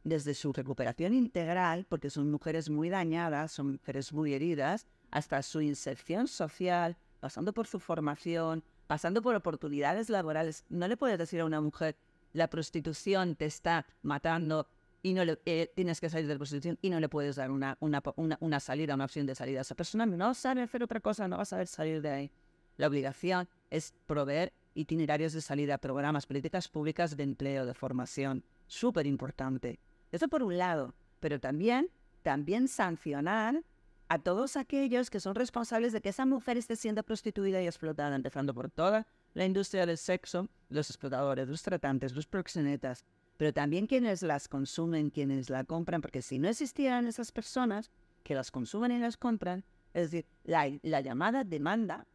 desde 0.04 0.34
su 0.34 0.52
recuperación 0.52 1.14
integral, 1.14 1.86
porque 1.88 2.10
son 2.10 2.30
mujeres 2.30 2.68
muy 2.68 2.90
dañadas, 2.90 3.52
son 3.52 3.72
mujeres 3.72 4.12
muy 4.12 4.34
heridas, 4.34 4.86
hasta 5.10 5.42
su 5.42 5.62
inserción 5.62 6.28
social, 6.28 6.98
pasando 7.20 7.54
por 7.54 7.66
su 7.66 7.80
formación, 7.80 8.62
pasando 8.86 9.22
por 9.22 9.34
oportunidades 9.34 10.10
laborales. 10.10 10.64
No 10.68 10.88
le 10.88 10.98
puedes 10.98 11.18
decir 11.18 11.40
a 11.40 11.46
una 11.46 11.62
mujer, 11.62 11.96
la 12.34 12.50
prostitución 12.50 13.34
te 13.34 13.46
está 13.46 13.86
matando 14.02 14.68
y 15.06 15.14
no 15.14 15.24
le, 15.24 15.38
eh, 15.46 15.70
tienes 15.72 16.00
que 16.00 16.10
salir 16.10 16.26
de 16.26 16.34
la 16.34 16.38
prostitución 16.38 16.80
y 16.82 16.90
no 16.90 16.98
le 16.98 17.08
puedes 17.08 17.36
dar 17.36 17.52
una, 17.52 17.76
una, 17.78 18.02
una, 18.16 18.36
una 18.40 18.58
salida, 18.58 18.96
una 18.96 19.04
opción 19.04 19.24
de 19.24 19.36
salida. 19.36 19.60
Esa 19.60 19.76
persona 19.76 20.04
no 20.04 20.34
sabe 20.34 20.62
hacer 20.62 20.82
otra 20.82 20.98
cosa, 20.98 21.28
no 21.28 21.36
va 21.36 21.42
a 21.42 21.46
saber 21.46 21.68
salir 21.68 22.02
de 22.02 22.10
ahí. 22.10 22.30
La 22.76 22.88
obligación 22.88 23.48
es 23.70 23.94
proveer 24.06 24.52
itinerarios 24.74 25.32
de 25.32 25.42
salida, 25.42 25.78
programas, 25.78 26.26
políticas 26.26 26.66
públicas 26.66 27.16
de 27.16 27.22
empleo, 27.22 27.66
de 27.66 27.72
formación. 27.72 28.42
Súper 28.66 29.06
importante. 29.06 29.78
Eso 30.10 30.26
por 30.26 30.42
un 30.42 30.58
lado. 30.58 30.92
Pero 31.20 31.38
también, 31.38 31.88
también 32.24 32.66
sancionar 32.66 33.62
a 34.08 34.18
todos 34.18 34.56
aquellos 34.56 35.08
que 35.08 35.20
son 35.20 35.36
responsables 35.36 35.92
de 35.92 36.00
que 36.00 36.08
esa 36.08 36.26
mujer 36.26 36.56
esté 36.56 36.74
siendo 36.74 37.04
prostituida 37.04 37.62
y 37.62 37.66
explotada, 37.66 38.16
empezando 38.16 38.52
por 38.52 38.72
toda 38.72 39.06
la 39.34 39.44
industria 39.44 39.86
del 39.86 39.98
sexo, 39.98 40.48
los 40.68 40.90
explotadores, 40.90 41.46
los 41.48 41.62
tratantes, 41.62 42.12
los 42.12 42.26
proxenetas, 42.26 43.04
pero 43.36 43.52
también 43.52 43.86
quienes 43.86 44.22
las 44.22 44.48
consumen, 44.48 45.10
quienes 45.10 45.50
la 45.50 45.64
compran, 45.64 46.00
porque 46.00 46.22
si 46.22 46.38
no 46.38 46.48
existieran 46.48 47.06
esas 47.06 47.32
personas 47.32 47.90
que 48.22 48.34
las 48.34 48.50
consumen 48.50 48.92
y 48.92 48.98
las 48.98 49.16
compran, 49.16 49.64
es 49.94 50.10
decir, 50.10 50.26
la, 50.44 50.70
la 50.82 51.00
llamada 51.00 51.44
demanda, 51.44 52.06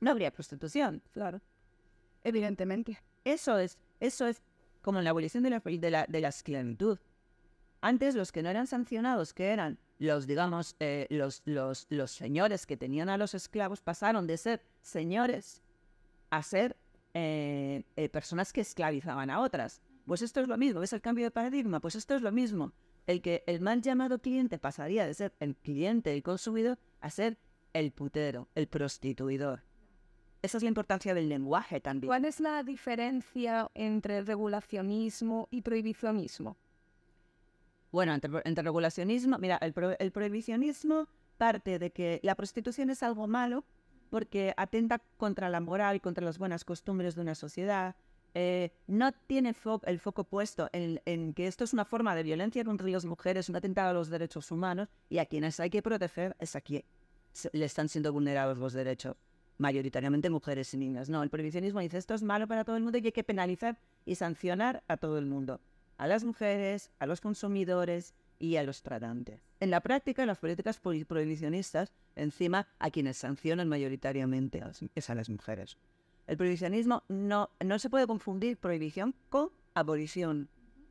no 0.00 0.10
habría 0.10 0.32
prostitución. 0.32 1.02
Claro. 1.12 1.40
Evidentemente. 2.24 3.02
Eso 3.24 3.58
es, 3.58 3.78
eso 4.00 4.26
es 4.26 4.42
como 4.80 4.98
en 4.98 5.04
la 5.04 5.10
abolición 5.10 5.42
de 5.42 5.50
la, 5.50 5.60
de 5.60 5.90
la, 5.90 6.06
de 6.08 6.20
la 6.20 6.28
esclavitud. 6.28 6.98
Antes 7.80 8.14
los 8.14 8.32
que 8.32 8.42
no 8.42 8.48
eran 8.48 8.66
sancionados, 8.66 9.32
que 9.34 9.48
eran 9.48 9.78
los, 9.98 10.26
digamos, 10.26 10.76
eh, 10.80 11.06
los, 11.10 11.42
los, 11.44 11.86
los 11.90 12.10
señores 12.10 12.66
que 12.66 12.76
tenían 12.76 13.08
a 13.08 13.16
los 13.16 13.34
esclavos, 13.34 13.80
pasaron 13.80 14.26
de 14.26 14.36
ser 14.36 14.62
señores 14.80 15.62
a 16.30 16.42
ser 16.42 16.76
eh, 17.14 17.84
eh, 17.96 18.08
personas 18.08 18.52
que 18.52 18.62
esclavizaban 18.62 19.30
a 19.30 19.40
otras. 19.40 19.80
Pues 20.06 20.22
esto 20.22 20.40
es 20.40 20.48
lo 20.48 20.56
mismo, 20.58 20.80
¿ves 20.80 20.92
el 20.92 21.00
cambio 21.00 21.24
de 21.24 21.30
paradigma? 21.30 21.80
Pues 21.80 21.94
esto 21.94 22.14
es 22.14 22.22
lo 22.22 22.32
mismo. 22.32 22.72
El 23.06 23.20
que 23.22 23.42
el 23.46 23.60
mal 23.60 23.82
llamado 23.82 24.18
cliente 24.20 24.58
pasaría 24.58 25.06
de 25.06 25.14
ser 25.14 25.32
el 25.40 25.56
cliente, 25.56 26.12
el 26.12 26.22
consumidor, 26.22 26.78
a 27.00 27.10
ser 27.10 27.38
el 27.72 27.92
putero, 27.92 28.48
el 28.54 28.66
prostituidor. 28.68 29.62
Esa 30.42 30.56
es 30.56 30.62
la 30.62 30.68
importancia 30.68 31.14
del 31.14 31.28
lenguaje 31.28 31.80
también. 31.80 32.08
¿Cuál 32.08 32.24
es 32.24 32.40
la 32.40 32.62
diferencia 32.64 33.70
entre 33.74 34.22
regulacionismo 34.22 35.48
y 35.50 35.62
prohibicionismo? 35.62 36.56
Bueno, 37.92 38.12
entre, 38.14 38.30
entre 38.44 38.64
regulacionismo, 38.64 39.38
mira, 39.38 39.56
el, 39.58 39.72
pro- 39.72 39.96
el 39.98 40.10
prohibicionismo 40.10 41.08
parte 41.38 41.78
de 41.78 41.90
que 41.90 42.20
la 42.22 42.34
prostitución 42.34 42.90
es 42.90 43.02
algo 43.02 43.26
malo 43.28 43.64
porque 44.10 44.52
atenta 44.56 44.98
contra 45.16 45.48
la 45.48 45.60
moral, 45.60 46.00
contra 46.00 46.24
las 46.24 46.38
buenas 46.38 46.64
costumbres 46.64 47.14
de 47.14 47.20
una 47.20 47.34
sociedad. 47.34 47.96
Eh, 48.34 48.70
no 48.86 49.12
tiene 49.12 49.54
el 49.84 49.98
foco 50.00 50.24
puesto 50.24 50.68
en, 50.72 51.34
que 51.34 51.46
esto 51.46 51.64
es 51.64 51.72
una 51.72 51.84
forma 51.84 52.14
de 52.14 52.22
violencia 52.22 52.64
contra 52.64 52.88
las 52.88 53.04
mujeres, 53.04 53.48
un 53.48 53.56
atentado 53.56 53.90
a 53.90 53.92
los 53.92 54.08
derechos 54.08 54.50
humanos 54.50 54.88
y 55.08 55.18
a 55.18 55.26
quienes 55.26 55.60
hay 55.60 55.70
que 55.70 55.82
proteger 55.82 56.36
es 56.38 56.56
a 56.56 56.60
quien 56.60 56.84
le 57.52 57.64
están 57.64 57.88
siendo 57.88 58.12
vulnerados 58.12 58.58
los 58.58 58.72
derechos, 58.72 59.16
mayoritariamente 59.58 60.30
mujeres 60.30 60.72
y 60.74 60.78
niñas. 60.78 61.08
No, 61.08 61.22
el 61.22 61.30
prohibicionismo 61.30 61.80
dice 61.80 61.98
esto 61.98 62.14
es 62.14 62.22
malo 62.22 62.46
para 62.46 62.64
todo 62.64 62.76
el 62.76 62.82
mundo 62.82 62.98
y 62.98 63.06
hay 63.06 63.12
que 63.12 63.24
penalizar 63.24 63.78
y 64.04 64.14
sancionar 64.14 64.82
a 64.88 64.96
todo 64.96 65.18
el 65.18 65.26
mundo 65.26 65.60
a 65.98 66.06
las 66.06 66.24
mujeres, 66.24 66.90
a 66.98 67.06
los 67.06 67.20
consumidores 67.20 68.14
y 68.38 68.56
a 68.56 68.64
los 68.64 68.82
tratantes. 68.82 69.40
En 69.60 69.70
la 69.70 69.80
práctica, 69.80 70.26
las 70.26 70.38
políticas 70.38 70.82
prohi- 70.82 71.06
prohibicionistas, 71.06 71.92
encima, 72.16 72.66
a 72.80 72.90
quienes 72.90 73.18
sancionan 73.18 73.68
mayoritariamente 73.68 74.64
es 74.96 75.10
a 75.10 75.14
las 75.14 75.28
mujeres. 75.28 75.76
El 76.26 76.36
prohibicionismo 76.36 77.02
no, 77.08 77.50
no 77.60 77.78
se 77.78 77.90
puede 77.90 78.06
confundir 78.06 78.56
prohibición 78.56 79.14
con 79.28 79.50
abolición. 79.74 80.48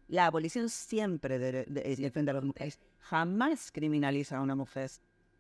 La 0.08 0.26
abolición 0.26 0.70
siempre 0.70 1.40
de- 1.40 1.66
de- 1.66 1.96
defiende 1.96 2.32
a 2.32 2.34
las 2.34 2.44
mujeres. 2.44 2.80
Jamás 3.00 3.72
criminaliza 3.72 4.38
a 4.38 4.42
una 4.42 4.56
mujer. 4.56 4.92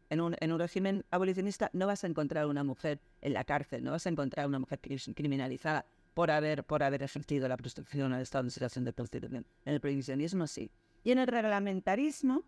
En 0.10 0.19
un, 0.21 0.36
en 0.39 0.51
un 0.51 0.60
régimen 0.60 1.05
abolicionista 1.12 1.69
no 1.74 1.88
vas 1.88 2.03
a 2.03 2.07
encontrar 2.07 2.45
una 2.45 2.63
mujer 2.63 3.00
en 3.21 3.33
la 3.33 3.43
cárcel, 3.45 3.83
no 3.83 3.91
vas 3.91 4.05
a 4.05 4.10
encontrar 4.10 4.45
una 4.48 4.60
mujer 4.60 4.79
cri- 4.81 5.13
criminalizada 5.15 5.86
por 6.13 6.31
haber, 6.31 6.65
por 6.65 6.83
haber 6.83 7.01
ejercido 7.03 7.48
la 7.48 7.55
prostitución 7.55 8.12
al 8.12 8.21
estado 8.21 8.43
en 8.43 8.51
situación 8.51 8.83
de 8.83 8.91
prostitución. 8.91 9.45
En 9.63 9.74
el 9.74 9.79
prohibicionismo 9.79 10.48
sí. 10.48 10.69
Y 11.05 11.12
en 11.12 11.19
el 11.19 11.27
reglamentarismo, 11.27 12.43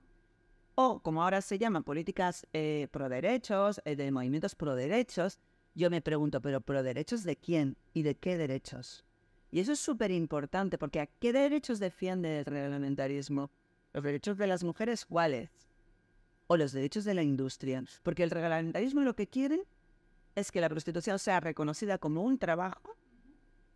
o 0.76 1.00
como 1.00 1.24
ahora 1.24 1.42
se 1.42 1.58
llaman 1.58 1.84
políticas 1.84 2.46
eh, 2.52 2.88
pro 2.92 3.08
derechos, 3.08 3.82
eh, 3.86 3.96
de 3.96 4.12
movimientos 4.12 4.56
pro 4.56 4.76
derechos, 4.76 5.40
yo 5.76 5.90
me 5.90 6.02
pregunto, 6.02 6.42
¿pero 6.42 6.62
pro 6.62 6.84
derechos 6.84 7.24
de 7.24 7.36
quién 7.36 7.78
y 7.94 8.04
de 8.04 8.16
qué 8.16 8.38
derechos? 8.38 9.06
Y 9.52 9.60
eso 9.60 9.72
es 9.74 9.80
súper 9.80 10.12
importante, 10.12 10.78
porque 10.78 11.00
¿a 11.00 11.08
qué 11.08 11.34
derechos 11.34 11.80
defiende 11.80 12.40
el 12.40 12.46
reglamentarismo? 12.46 13.52
¿Los 13.94 14.04
derechos 14.04 14.38
de 14.38 14.48
las 14.48 14.64
mujeres 14.64 15.06
cuáles? 15.06 15.52
¿O 16.48 16.58
los 16.58 16.72
derechos 16.72 17.06
de 17.06 17.14
la 17.14 17.24
industria? 17.24 17.84
Porque 18.02 18.24
el 18.24 18.32
reglamentarismo 18.32 19.02
lo 19.02 19.16
que 19.16 19.28
quiere 19.28 19.64
es 20.36 20.52
que 20.52 20.62
la 20.62 20.70
prostitución 20.70 21.20
sea 21.20 21.40
reconocida 21.40 21.98
como 21.98 22.24
un 22.24 22.40
trabajo 22.40 22.96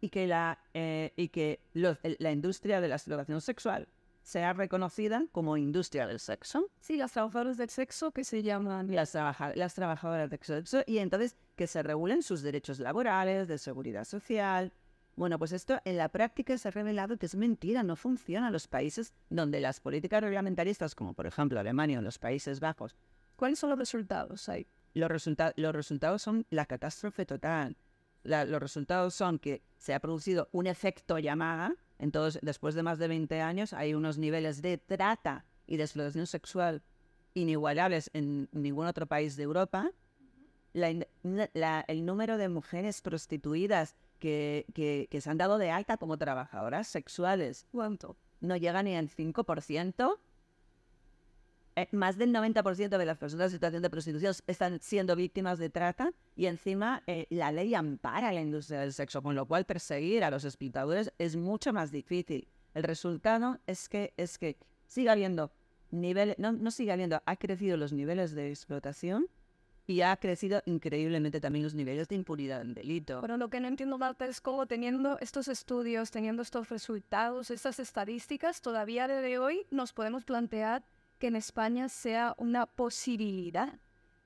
y 0.01 0.09
que 0.09 0.27
la, 0.27 0.59
eh, 0.73 1.13
y 1.15 1.29
que 1.29 1.59
la 1.73 2.31
industria 2.31 2.81
de 2.81 2.87
la 2.87 2.95
explotación 2.95 3.41
sexual 3.41 3.87
sea 4.27 4.51
reconocida 4.51 5.23
como 5.31 5.55
industria 5.55 6.05
del 6.05 6.19
sexo 6.19 6.69
Sí, 6.81 6.97
las 6.97 7.13
trabajadoras 7.13 7.55
del 7.55 7.69
sexo 7.69 8.11
que 8.11 8.25
se 8.25 8.43
llaman... 8.43 8.93
las, 8.93 9.13
trabaja- 9.13 9.53
las 9.55 9.73
trabajadoras 9.73 10.29
del 10.29 10.39
sexo 10.43 10.81
y 10.85 10.97
entonces 10.97 11.37
que 11.55 11.65
se 11.65 11.81
regulen 11.81 12.21
sus 12.21 12.41
derechos 12.41 12.79
laborales, 12.79 13.47
de 13.47 13.57
seguridad 13.57 14.03
social. 14.03 14.73
Bueno, 15.15 15.39
pues 15.39 15.53
esto 15.53 15.79
en 15.85 15.95
la 15.95 16.09
práctica 16.09 16.57
se 16.57 16.67
ha 16.67 16.71
revelado 16.71 17.17
que 17.17 17.25
es 17.25 17.35
mentira, 17.35 17.83
no 17.83 17.95
funciona 17.95 18.47
en 18.47 18.53
los 18.53 18.67
países 18.67 19.13
donde 19.29 19.61
las 19.61 19.79
políticas 19.79 20.21
reglamentaristas, 20.21 20.93
como 20.93 21.13
por 21.13 21.25
ejemplo 21.25 21.57
Alemania 21.59 21.99
o 21.99 22.01
los 22.01 22.19
Países 22.19 22.59
Bajos, 22.59 22.97
¿Cuáles 23.37 23.59
son 23.59 23.69
los 23.69 23.79
resultados 23.79 24.49
ahí? 24.49 24.67
los, 24.93 25.09
resulta- 25.09 25.53
los 25.55 25.73
resultados 25.73 26.21
son 26.21 26.45
la 26.49 26.65
catástrofe 26.65 27.25
total. 27.25 27.77
La- 28.23 28.43
los 28.45 28.59
resultados 28.61 29.13
son 29.15 29.39
que 29.39 29.63
se 29.77 29.93
ha 29.93 29.99
producido 30.01 30.49
un 30.51 30.67
efecto 30.67 31.17
llamada, 31.17 31.73
entonces 31.99 32.39
después 32.43 32.75
de 32.75 32.83
más 32.83 32.99
de 32.99 33.07
20 33.07 33.41
años 33.41 33.73
hay 33.73 33.93
unos 33.93 34.17
niveles 34.17 34.61
de 34.61 34.77
trata 34.77 35.45
y 35.65 35.77
de 35.77 35.83
explotación 35.83 36.27
sexual 36.27 36.81
inigualables 37.33 38.09
en 38.13 38.49
ningún 38.51 38.87
otro 38.87 39.05
país 39.05 39.35
de 39.35 39.43
Europa. 39.43 39.91
La 40.73 40.93
la- 41.53 41.83
el 41.87 42.05
número 42.05 42.37
de 42.37 42.49
mujeres 42.49 43.01
prostituidas 43.01 43.95
que, 44.19 44.65
que- 44.73 45.07
que 45.09 45.21
se 45.21 45.29
han 45.29 45.37
dado 45.37 45.57
de 45.57 45.71
alta 45.71 45.97
como 45.97 46.17
trabajadoras 46.17 46.87
sexuales 46.87 47.67
¿Cuánto? 47.71 48.15
no 48.41 48.55
llega 48.57 48.81
ni 48.83 48.95
al 48.95 49.09
5%. 49.09 50.19
Eh, 51.77 51.87
más 51.91 52.17
del 52.17 52.33
90% 52.33 52.97
de 52.97 53.05
las 53.05 53.19
personas 53.19 53.51
en 53.51 53.51
situación 53.51 53.83
de 53.83 53.91
prostitución 53.91 54.33
están 54.47 54.79
siendo 54.81 55.15
víctimas 55.15 55.59
de 55.59 55.69
trata 55.69 56.11
y 56.35 56.47
encima 56.47 57.03
eh, 57.05 57.27
la 57.29 57.51
ley 57.51 57.75
ampara 57.75 58.33
la 58.33 58.41
industria 58.41 58.79
del 58.79 58.93
sexo, 58.93 59.21
con 59.21 59.35
lo 59.35 59.45
cual 59.45 59.65
perseguir 59.65 60.23
a 60.23 60.31
los 60.31 60.43
explotadores 60.43 61.13
es 61.19 61.35
mucho 61.35 61.73
más 61.73 61.91
difícil. 61.91 62.47
El 62.73 62.81
resultado 62.81 63.59
es 63.67 63.89
que, 63.89 64.15
es 64.17 64.39
que 64.39 64.57
sigue 64.87 65.11
habiendo 65.11 65.51
niveles, 65.91 66.39
no, 66.39 66.51
no 66.51 66.71
sigue 66.71 66.91
habiendo, 66.91 67.21
ha 67.23 67.35
crecido 67.35 67.77
los 67.77 67.93
niveles 67.93 68.31
de 68.33 68.49
explotación 68.49 69.27
y 69.85 70.01
ha 70.01 70.17
crecido 70.17 70.63
increíblemente 70.65 71.39
también 71.39 71.63
los 71.63 71.75
niveles 71.75 72.07
de 72.07 72.15
impunidad 72.15 72.57
del 72.57 72.73
delito. 72.73 73.21
Pero 73.21 73.37
lo 73.37 73.51
que 73.51 73.59
no 73.59 73.67
entiendo, 73.67 73.99
Marta, 73.99 74.25
es 74.25 74.41
cómo 74.41 74.65
teniendo 74.65 75.19
estos 75.19 75.47
estudios, 75.47 76.09
teniendo 76.09 76.41
estos 76.41 76.69
resultados, 76.69 77.51
estas 77.51 77.79
estadísticas, 77.79 78.61
todavía 78.61 79.03
a 79.03 79.07
día 79.07 79.21
de 79.21 79.37
hoy 79.37 79.67
nos 79.69 79.93
podemos 79.93 80.25
plantear 80.25 80.83
que 81.17 81.27
en 81.27 81.35
España 81.35 81.89
sea 81.89 82.35
una 82.37 82.65
posibilidad 82.65 83.79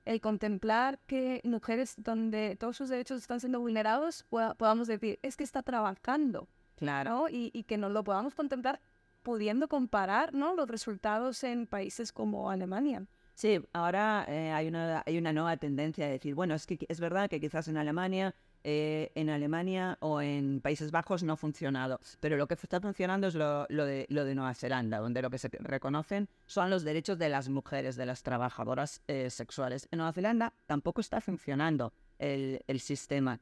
el 0.04 0.20
contemplar 0.20 0.98
que 1.06 1.40
mujeres 1.44 1.94
donde 1.96 2.56
todos 2.56 2.76
sus 2.76 2.88
derechos 2.88 3.20
están 3.20 3.40
siendo 3.40 3.60
vulnerados, 3.60 4.24
podamos 4.30 4.88
decir, 4.88 5.18
es 5.22 5.36
que 5.36 5.44
está 5.44 5.62
trabajando, 5.62 6.48
Claro. 6.76 7.10
¿no? 7.10 7.28
Y, 7.28 7.50
y 7.52 7.62
que 7.64 7.78
nos 7.78 7.92
lo 7.92 8.02
podamos 8.02 8.34
contemplar 8.34 8.80
pudiendo 9.22 9.68
comparar, 9.68 10.34
¿no? 10.34 10.54
Los 10.54 10.68
resultados 10.68 11.44
en 11.44 11.66
países 11.66 12.12
como 12.12 12.50
Alemania. 12.50 13.06
Sí, 13.34 13.60
ahora 13.72 14.24
eh, 14.28 14.50
hay, 14.50 14.68
una, 14.68 15.02
hay 15.06 15.16
una 15.18 15.32
nueva 15.32 15.56
tendencia 15.56 16.06
de 16.06 16.12
decir, 16.12 16.34
bueno, 16.34 16.54
es 16.54 16.66
que 16.66 16.78
es 16.88 17.00
verdad 17.00 17.30
que 17.30 17.40
quizás 17.40 17.68
en 17.68 17.76
Alemania, 17.76 18.34
eh, 18.64 19.10
en 19.14 19.28
Alemania 19.28 19.98
o 20.00 20.20
en 20.20 20.60
Países 20.60 20.90
Bajos 20.90 21.22
no 21.22 21.32
ha 21.32 21.36
funcionado, 21.36 21.98
pero 22.20 22.36
lo 22.36 22.46
que 22.46 22.54
está 22.54 22.80
funcionando 22.80 23.26
es 23.26 23.34
lo, 23.34 23.66
de, 23.66 24.06
Nueva 24.08 24.54
Zelanda, 24.54 24.98
donde 24.98 25.20
lo 25.22 25.30
que 25.30 25.38
se 25.38 25.48
reconocen 25.48 26.28
son 26.46 26.70
los 26.70 26.84
derechos 26.84 27.18
de 27.18 27.28
las 27.28 27.48
mujeres, 27.48 27.96
de 27.96 28.06
las 28.06 28.22
trabajadoras 28.22 29.02
eh, 29.08 29.30
sexuales. 29.30 29.88
En 29.90 29.98
Nueva 29.98 30.12
Zelanda 30.12 30.52
tampoco 30.66 31.00
está 31.00 31.20
funcionando 31.20 31.92
el, 32.18 32.62
el 32.66 32.80
sistema. 32.80 33.40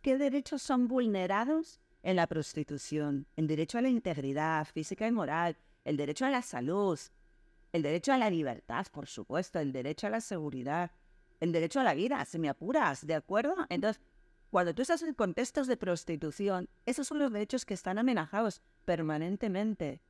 ¿Qué 0.00 0.16
derechos 0.16 0.62
son 0.62 0.86
vulnerados 0.86 1.80
en 2.02 2.16
la 2.16 2.26
prostitución? 2.26 3.26
El 3.36 3.48
derecho 3.48 3.78
a 3.78 3.82
la 3.82 3.88
integridad 3.88 4.64
física 4.66 5.08
y 5.08 5.12
moral, 5.12 5.56
el 5.84 5.96
derecho 5.96 6.24
a 6.24 6.30
la 6.30 6.42
salud, 6.42 6.98
el 7.72 7.82
derecho 7.82 8.12
a 8.12 8.18
la 8.18 8.30
libertad, 8.30 8.86
por 8.92 9.06
supuesto, 9.06 9.58
el 9.58 9.72
derecho 9.72 10.06
a 10.06 10.10
la 10.10 10.20
seguridad, 10.20 10.90
el 11.40 11.52
derecho 11.52 11.80
a 11.80 11.84
la 11.84 11.94
vida, 11.94 12.24
si 12.24 12.38
me 12.38 12.48
apuras, 12.48 13.06
¿de 13.06 13.14
acuerdo? 13.14 13.54
Entonces, 13.68 14.00
cuando 14.50 14.74
tú 14.74 14.82
estás 14.82 15.02
en 15.02 15.14
contextos 15.14 15.66
de 15.66 15.76
prostitución, 15.76 16.68
esos 16.86 17.08
son 17.08 17.18
los 17.18 17.32
derechos 17.32 17.64
que 17.64 17.74
están 17.74 17.98
amenazados 17.98 18.62
permanentemente. 18.84 20.00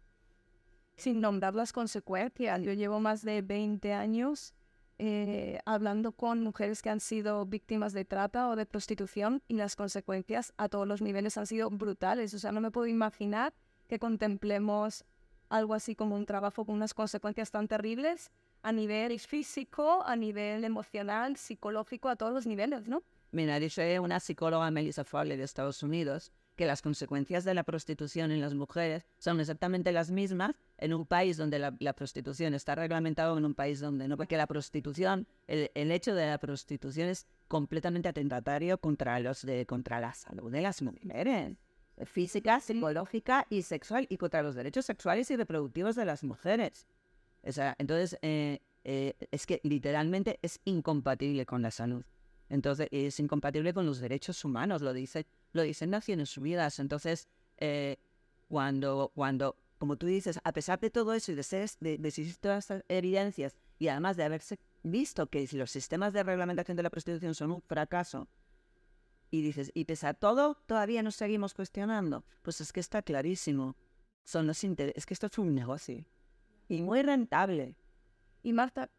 sin 0.99 1.21
nombrar 1.21 1.55
las 1.55 1.75
consecuencias. 1.75 2.62
Yo 2.62 2.73
llevo 2.73 3.00
más 3.00 3.23
de 3.23 3.43
20 3.43 3.93
años 3.93 4.55
eh, 4.99 5.59
hablando 5.66 6.12
con 6.12 6.43
mujeres 6.43 6.81
que 6.81 6.88
han 6.88 7.00
sido 7.00 7.45
víctimas 7.45 7.93
de 7.93 8.07
trata 8.07 8.49
o 8.49 8.57
de 8.57 8.64
prostitución 8.64 9.43
y 9.47 9.55
las 9.55 9.76
consecuencias 9.76 10.55
a 10.57 10.70
todos 10.70 10.88
los 10.88 11.03
niveles 11.03 11.37
han 11.37 11.46
sido 11.46 11.68
brutales. 11.68 12.33
O 12.33 12.38
sea, 12.38 12.51
no 12.51 12.62
me 12.62 12.70
puedo 12.70 12.87
imaginar 12.87 13.53
que 13.88 13.99
contemplemos 13.99 15.05
algo 15.51 15.75
así 15.75 15.94
como 15.94 16.16
un 16.16 16.25
trabajo 16.25 16.64
con 16.64 16.75
unas 16.75 16.94
consecuencias 16.94 17.51
tan 17.51 17.68
terribles 17.68 18.31
a 18.62 18.72
nivel 18.72 19.20
físico, 19.20 20.03
a 20.05 20.16
nivel 20.16 20.64
emocional, 20.64 21.37
psicológico, 21.37 22.09
a 22.09 22.16
todos 22.16 22.33
los 22.33 22.46
niveles, 22.46 22.88
¿no? 22.88 23.03
Mira, 23.37 23.61
dice 23.61 24.01
una 24.01 24.18
psicóloga, 24.18 24.70
Melissa 24.70 25.05
Foley, 25.05 25.37
de 25.37 25.44
Estados 25.44 25.83
Unidos, 25.83 26.33
que 26.55 26.64
las 26.64 26.81
consecuencias 26.81 27.44
de 27.44 27.53
la 27.53 27.64
prostitución 27.64 28.31
en 28.31 28.40
las 28.40 28.55
mujeres 28.55 29.05
son 29.18 29.38
exactamente 29.40 29.92
las 29.92 30.11
mismas 30.11 30.53
en 30.79 30.94
un 30.94 31.05
país 31.05 31.37
donde 31.37 31.59
la, 31.59 31.92
prostitución 31.92 32.55
está 32.55 32.75
reglamentado 32.75 33.35
o 33.35 33.37
en 33.37 33.44
un 33.44 33.55
país 33.55 33.79
donde 33.79 34.09
no, 34.09 34.16
porque 34.16 34.38
la 34.38 34.46
prostitución, 34.46 35.29
el, 35.49 35.70
el 35.75 35.92
hecho 35.92 36.14
de 36.14 36.25
la 36.25 36.38
prostitución 36.38 37.11
es 37.11 37.27
completamente 37.46 38.09
atentatario 38.09 38.79
contra, 38.79 39.20
los 39.20 39.42
de, 39.42 39.66
contra 39.66 40.01
la 40.01 40.14
salud 40.14 40.51
de 40.51 40.62
las 40.62 40.81
mujeres, 40.81 41.59
física, 42.07 42.59
psicológica 42.61 43.46
y 43.51 43.61
sexual, 43.61 44.07
y 44.09 44.16
contra 44.16 44.40
los 44.40 44.55
derechos 44.55 44.87
sexuales 44.87 45.31
y 45.31 45.37
reproductivos 45.37 45.94
de 45.94 46.07
las 46.07 46.25
mujeres. 46.25 46.87
O 47.42 47.53
sea, 47.53 47.77
entonces, 47.79 48.18
eh, 48.22 48.61
eh, 48.85 49.12
es 49.31 49.44
que 49.44 49.61
literalmente 49.62 50.38
es 50.40 50.59
incompatible 50.64 51.44
con 51.44 51.61
la 51.61 51.70
salud. 51.70 52.03
Entonces, 52.48 52.88
es 52.90 53.18
incompatible 53.20 53.74
con 53.74 53.87
los 53.87 53.98
derechos 53.98 54.44
humanos, 54.44 54.82
lo 54.82 54.92
dice, 54.92 55.26
lo 55.52 55.62
dicen 55.62 55.90
Naciones 55.90 56.37
Unidas. 56.37 56.78
Entonces, 56.78 57.28
eh, 57.59 57.98
cuando, 58.48 59.11
cuando, 59.14 59.56
como 59.78 59.96
tú 59.96 60.06
dices, 60.06 60.38
a 60.44 60.52
pesar 60.52 60.78
de 60.80 60.90
todo 60.90 61.12
eso 61.12 61.32
y 61.32 61.35
de, 61.35 61.42
ser, 61.42 61.68
de, 61.80 61.98
de 61.98 62.09
existir 62.09 62.37
todas 62.37 62.64
estas 62.64 62.85
evidencias 62.88 63.56
y 63.78 63.88
además 63.88 64.16
de 64.16 64.24
haberse 64.24 64.59
visto 64.82 65.26
que 65.28 65.48
los 65.52 65.70
sistemas 65.70 66.12
de 66.12 66.22
reglamentación 66.22 66.76
de 66.76 66.85
la 66.85 66.90
prostitución 66.90 67.35
son 67.35 67.50
un 67.52 67.62
fracaso, 67.62 68.28
y 69.30 69.42
dices, 69.42 69.70
y 69.74 69.85
pese 69.85 70.06
a 70.06 70.14
todo, 70.14 70.56
todavía 70.66 71.02
nos 71.02 71.16
seguimos 71.16 71.52
cuestionando, 71.52 72.24
pues 72.42 72.61
es 72.61 72.72
que 72.72 72.80
está 72.80 73.02
clarísimo. 73.02 73.76
Son 74.24 74.46
los 74.46 74.62
intereses, 74.64 74.98
es 74.98 75.06
que 75.06 75.14
esto 75.14 75.26
es 75.26 75.38
un 75.38 75.54
negocio 75.54 76.04
y 76.68 76.82
muy 76.82 77.02
rentable. 77.02 77.76
Y 78.42 78.52
Marta, 78.52 78.90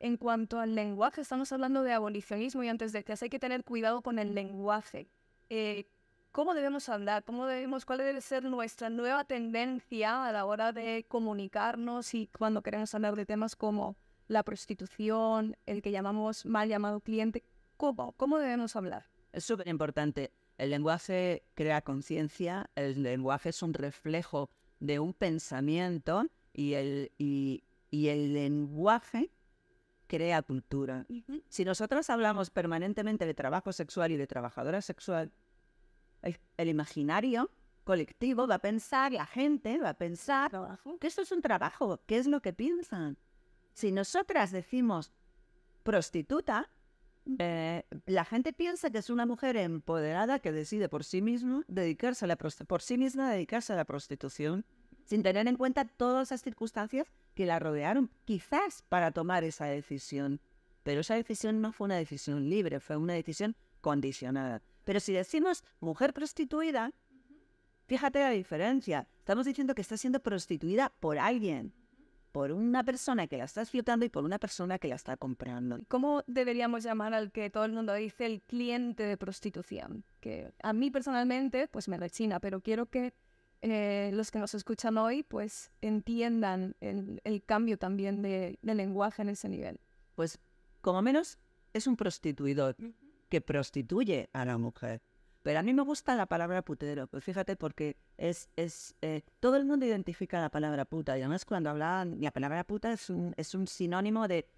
en 0.00 0.16
cuanto 0.16 0.58
al 0.58 0.74
lenguaje, 0.74 1.20
estamos 1.20 1.52
hablando 1.52 1.82
de 1.82 1.92
abolicionismo 1.92 2.64
y 2.64 2.68
antes 2.68 2.92
decías, 2.92 3.22
hay 3.22 3.28
que 3.28 3.38
tener 3.38 3.64
cuidado 3.64 4.00
con 4.00 4.18
el 4.18 4.34
lenguaje. 4.34 5.08
Eh, 5.50 5.86
¿Cómo 6.32 6.54
debemos 6.54 6.88
hablar? 6.88 7.24
¿Cómo 7.24 7.46
debemos, 7.46 7.84
¿Cuál 7.84 7.98
debe 7.98 8.20
ser 8.20 8.44
nuestra 8.44 8.88
nueva 8.88 9.24
tendencia 9.24 10.24
a 10.24 10.32
la 10.32 10.46
hora 10.46 10.72
de 10.72 11.04
comunicarnos 11.06 12.14
y 12.14 12.28
cuando 12.28 12.62
queremos 12.62 12.94
hablar 12.94 13.14
de 13.14 13.26
temas 13.26 13.56
como 13.56 13.96
la 14.26 14.42
prostitución, 14.42 15.56
el 15.66 15.82
que 15.82 15.90
llamamos 15.90 16.46
mal 16.46 16.68
llamado 16.68 17.00
cliente? 17.00 17.44
¿Cómo? 17.76 18.12
¿Cómo 18.12 18.38
debemos 18.38 18.76
hablar? 18.76 19.06
Es 19.32 19.44
súper 19.44 19.68
importante. 19.68 20.32
El 20.56 20.70
lenguaje 20.70 21.42
crea 21.54 21.82
conciencia, 21.82 22.70
el 22.74 23.02
lenguaje 23.02 23.50
es 23.50 23.62
un 23.62 23.74
reflejo 23.74 24.50
de 24.78 24.98
un 24.98 25.12
pensamiento 25.12 26.26
y 26.54 26.74
el, 26.74 27.12
y, 27.18 27.64
y 27.90 28.08
el 28.08 28.32
lenguaje 28.32 29.30
crea 30.10 30.42
cultura. 30.42 31.06
Si 31.48 31.64
nosotros 31.64 32.10
hablamos 32.10 32.50
permanentemente 32.50 33.26
de 33.26 33.34
trabajo 33.34 33.72
sexual 33.72 34.10
y 34.10 34.16
de 34.16 34.26
trabajadora 34.26 34.82
sexual, 34.82 35.30
el, 36.22 36.36
el 36.56 36.68
imaginario 36.68 37.48
colectivo 37.84 38.48
va 38.48 38.56
a 38.56 38.58
pensar, 38.58 39.12
la 39.12 39.26
gente 39.26 39.78
va 39.78 39.90
a 39.90 39.94
pensar 39.94 40.50
que 41.00 41.06
esto 41.06 41.22
es 41.22 41.30
un 41.30 41.42
trabajo, 41.42 42.00
¿qué 42.06 42.18
es 42.18 42.26
lo 42.26 42.42
que 42.42 42.52
piensan? 42.52 43.16
Si 43.72 43.92
nosotras 43.92 44.50
decimos 44.50 45.12
prostituta, 45.84 46.68
eh, 47.38 47.84
la 48.06 48.24
gente 48.24 48.52
piensa 48.52 48.90
que 48.90 48.98
es 48.98 49.10
una 49.10 49.26
mujer 49.26 49.56
empoderada 49.56 50.40
que 50.40 50.50
decide 50.50 50.88
por 50.88 51.04
sí 51.04 51.22
misma 51.22 51.64
dedicarse 51.68 52.24
a 52.24 52.28
la 52.28 52.36
por 52.36 52.82
sí 52.82 52.98
misma 52.98 53.30
dedicarse 53.30 53.72
a 53.72 53.76
la 53.76 53.84
prostitución 53.84 54.64
sin 55.10 55.24
tener 55.24 55.48
en 55.48 55.56
cuenta 55.56 55.84
todas 55.84 56.30
las 56.30 56.40
circunstancias 56.40 57.08
que 57.34 57.44
la 57.44 57.58
rodearon, 57.58 58.12
quizás 58.24 58.84
para 58.88 59.10
tomar 59.10 59.42
esa 59.42 59.64
decisión. 59.64 60.40
Pero 60.84 61.00
esa 61.00 61.16
decisión 61.16 61.60
no 61.60 61.72
fue 61.72 61.86
una 61.86 61.96
decisión 61.96 62.48
libre, 62.48 62.78
fue 62.78 62.96
una 62.96 63.14
decisión 63.14 63.56
condicionada. 63.80 64.62
Pero 64.84 65.00
si 65.00 65.12
decimos 65.12 65.64
mujer 65.80 66.14
prostituida, 66.14 66.92
fíjate 67.88 68.20
la 68.20 68.30
diferencia. 68.30 69.08
Estamos 69.18 69.46
diciendo 69.46 69.74
que 69.74 69.82
está 69.82 69.96
siendo 69.96 70.20
prostituida 70.20 70.92
por 71.00 71.18
alguien, 71.18 71.72
por 72.30 72.52
una 72.52 72.84
persona 72.84 73.26
que 73.26 73.36
la 73.36 73.44
está 73.44 73.62
explotando 73.62 74.06
y 74.06 74.10
por 74.10 74.22
una 74.22 74.38
persona 74.38 74.78
que 74.78 74.86
la 74.86 74.94
está 74.94 75.16
comprando. 75.16 75.80
¿Cómo 75.88 76.22
deberíamos 76.28 76.84
llamar 76.84 77.14
al 77.14 77.32
que 77.32 77.50
todo 77.50 77.64
el 77.64 77.72
mundo 77.72 77.94
dice 77.94 78.26
el 78.26 78.42
cliente 78.42 79.02
de 79.02 79.16
prostitución? 79.16 80.04
Que 80.20 80.52
a 80.62 80.72
mí 80.72 80.92
personalmente, 80.92 81.66
pues 81.66 81.88
me 81.88 81.96
rechina, 81.96 82.38
pero 82.38 82.60
quiero 82.60 82.86
que 82.86 83.12
eh, 83.62 84.10
los 84.12 84.30
que 84.30 84.38
nos 84.38 84.54
escuchan 84.54 84.96
hoy, 84.98 85.22
pues 85.22 85.70
entiendan 85.80 86.76
el, 86.80 87.20
el 87.24 87.42
cambio 87.44 87.78
también 87.78 88.22
de, 88.22 88.58
de 88.62 88.74
lenguaje 88.74 89.22
en 89.22 89.28
ese 89.28 89.48
nivel. 89.48 89.80
Pues, 90.14 90.38
como 90.80 91.02
menos, 91.02 91.38
es 91.72 91.86
un 91.86 91.96
prostituidor 91.96 92.76
que 93.28 93.40
prostituye 93.40 94.28
a 94.32 94.44
la 94.44 94.58
mujer. 94.58 95.02
Pero 95.42 95.58
a 95.58 95.62
mí 95.62 95.72
me 95.72 95.82
gusta 95.82 96.14
la 96.16 96.26
palabra 96.26 96.62
putero, 96.62 97.06
pues 97.06 97.24
fíjate, 97.24 97.56
porque 97.56 97.96
es, 98.18 98.50
es 98.56 98.94
eh, 99.00 99.22
todo 99.40 99.56
el 99.56 99.64
mundo 99.64 99.86
identifica 99.86 100.38
la 100.38 100.50
palabra 100.50 100.84
puta, 100.84 101.16
y 101.16 101.22
además 101.22 101.46
cuando 101.46 101.70
hablan, 101.70 102.20
la 102.20 102.30
palabra 102.30 102.64
puta 102.64 102.92
es 102.92 103.08
un, 103.08 103.32
es 103.38 103.54
un 103.54 103.66
sinónimo 103.66 104.28
de 104.28 104.50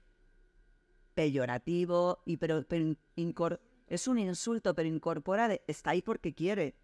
peyorativo, 1.15 2.23
y 2.27 2.37
pero, 2.37 2.67
pero 2.67 2.97
incor- 3.17 3.61
es 3.87 4.09
un 4.09 4.19
insulto, 4.19 4.75
pero 4.75 4.88
incorpora 4.88 5.47
de, 5.47 5.62
está 5.69 5.91
ahí 5.91 6.03
porque 6.03 6.35
quiere. 6.35 6.75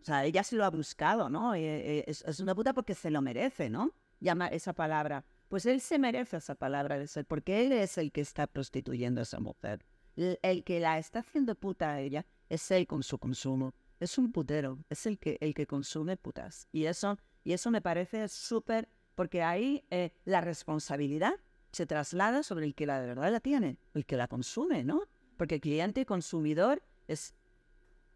O 0.00 0.04
sea, 0.04 0.24
ella 0.24 0.42
se 0.42 0.56
lo 0.56 0.64
ha 0.64 0.70
buscado, 0.70 1.28
¿no? 1.28 1.54
Eh, 1.54 1.60
eh, 1.62 2.04
es, 2.06 2.22
es 2.22 2.40
una 2.40 2.54
puta 2.54 2.72
porque 2.72 2.94
se 2.94 3.10
lo 3.10 3.20
merece, 3.20 3.68
¿no? 3.68 3.92
Llama 4.20 4.48
esa 4.48 4.72
palabra 4.72 5.24
pues 5.50 5.66
él 5.66 5.80
se 5.80 5.98
merece 5.98 6.36
esa 6.36 6.54
palabra 6.54 6.96
de 6.96 7.08
ser, 7.08 7.26
porque 7.26 7.66
él 7.66 7.72
es 7.72 7.98
el 7.98 8.12
que 8.12 8.20
está 8.20 8.46
prostituyendo 8.46 9.20
a 9.20 9.24
esa 9.24 9.40
mujer. 9.40 9.84
El, 10.14 10.38
el 10.42 10.62
que 10.62 10.78
la 10.78 10.96
está 10.96 11.18
haciendo 11.18 11.56
puta 11.56 11.90
a 11.90 12.00
ella 12.00 12.24
es 12.48 12.70
él 12.70 12.86
con 12.86 13.02
su 13.02 13.18
consumo. 13.18 13.74
Es 13.98 14.16
un 14.16 14.30
putero, 14.30 14.78
es 14.88 15.06
el 15.06 15.18
que, 15.18 15.38
el 15.40 15.52
que 15.52 15.66
consume 15.66 16.16
putas. 16.16 16.68
Y 16.70 16.84
eso, 16.84 17.18
y 17.42 17.52
eso 17.52 17.72
me 17.72 17.82
parece 17.82 18.28
súper, 18.28 18.88
porque 19.16 19.42
ahí 19.42 19.84
eh, 19.90 20.12
la 20.24 20.40
responsabilidad 20.40 21.34
se 21.72 21.84
traslada 21.84 22.44
sobre 22.44 22.66
el 22.66 22.76
que 22.76 22.86
la 22.86 23.00
de 23.00 23.08
verdad 23.08 23.32
la 23.32 23.40
tiene, 23.40 23.76
el 23.94 24.06
que 24.06 24.16
la 24.16 24.28
consume, 24.28 24.84
¿no? 24.84 25.02
Porque 25.36 25.58
cliente 25.58 26.06
consumidor 26.06 26.80
es, 27.08 27.34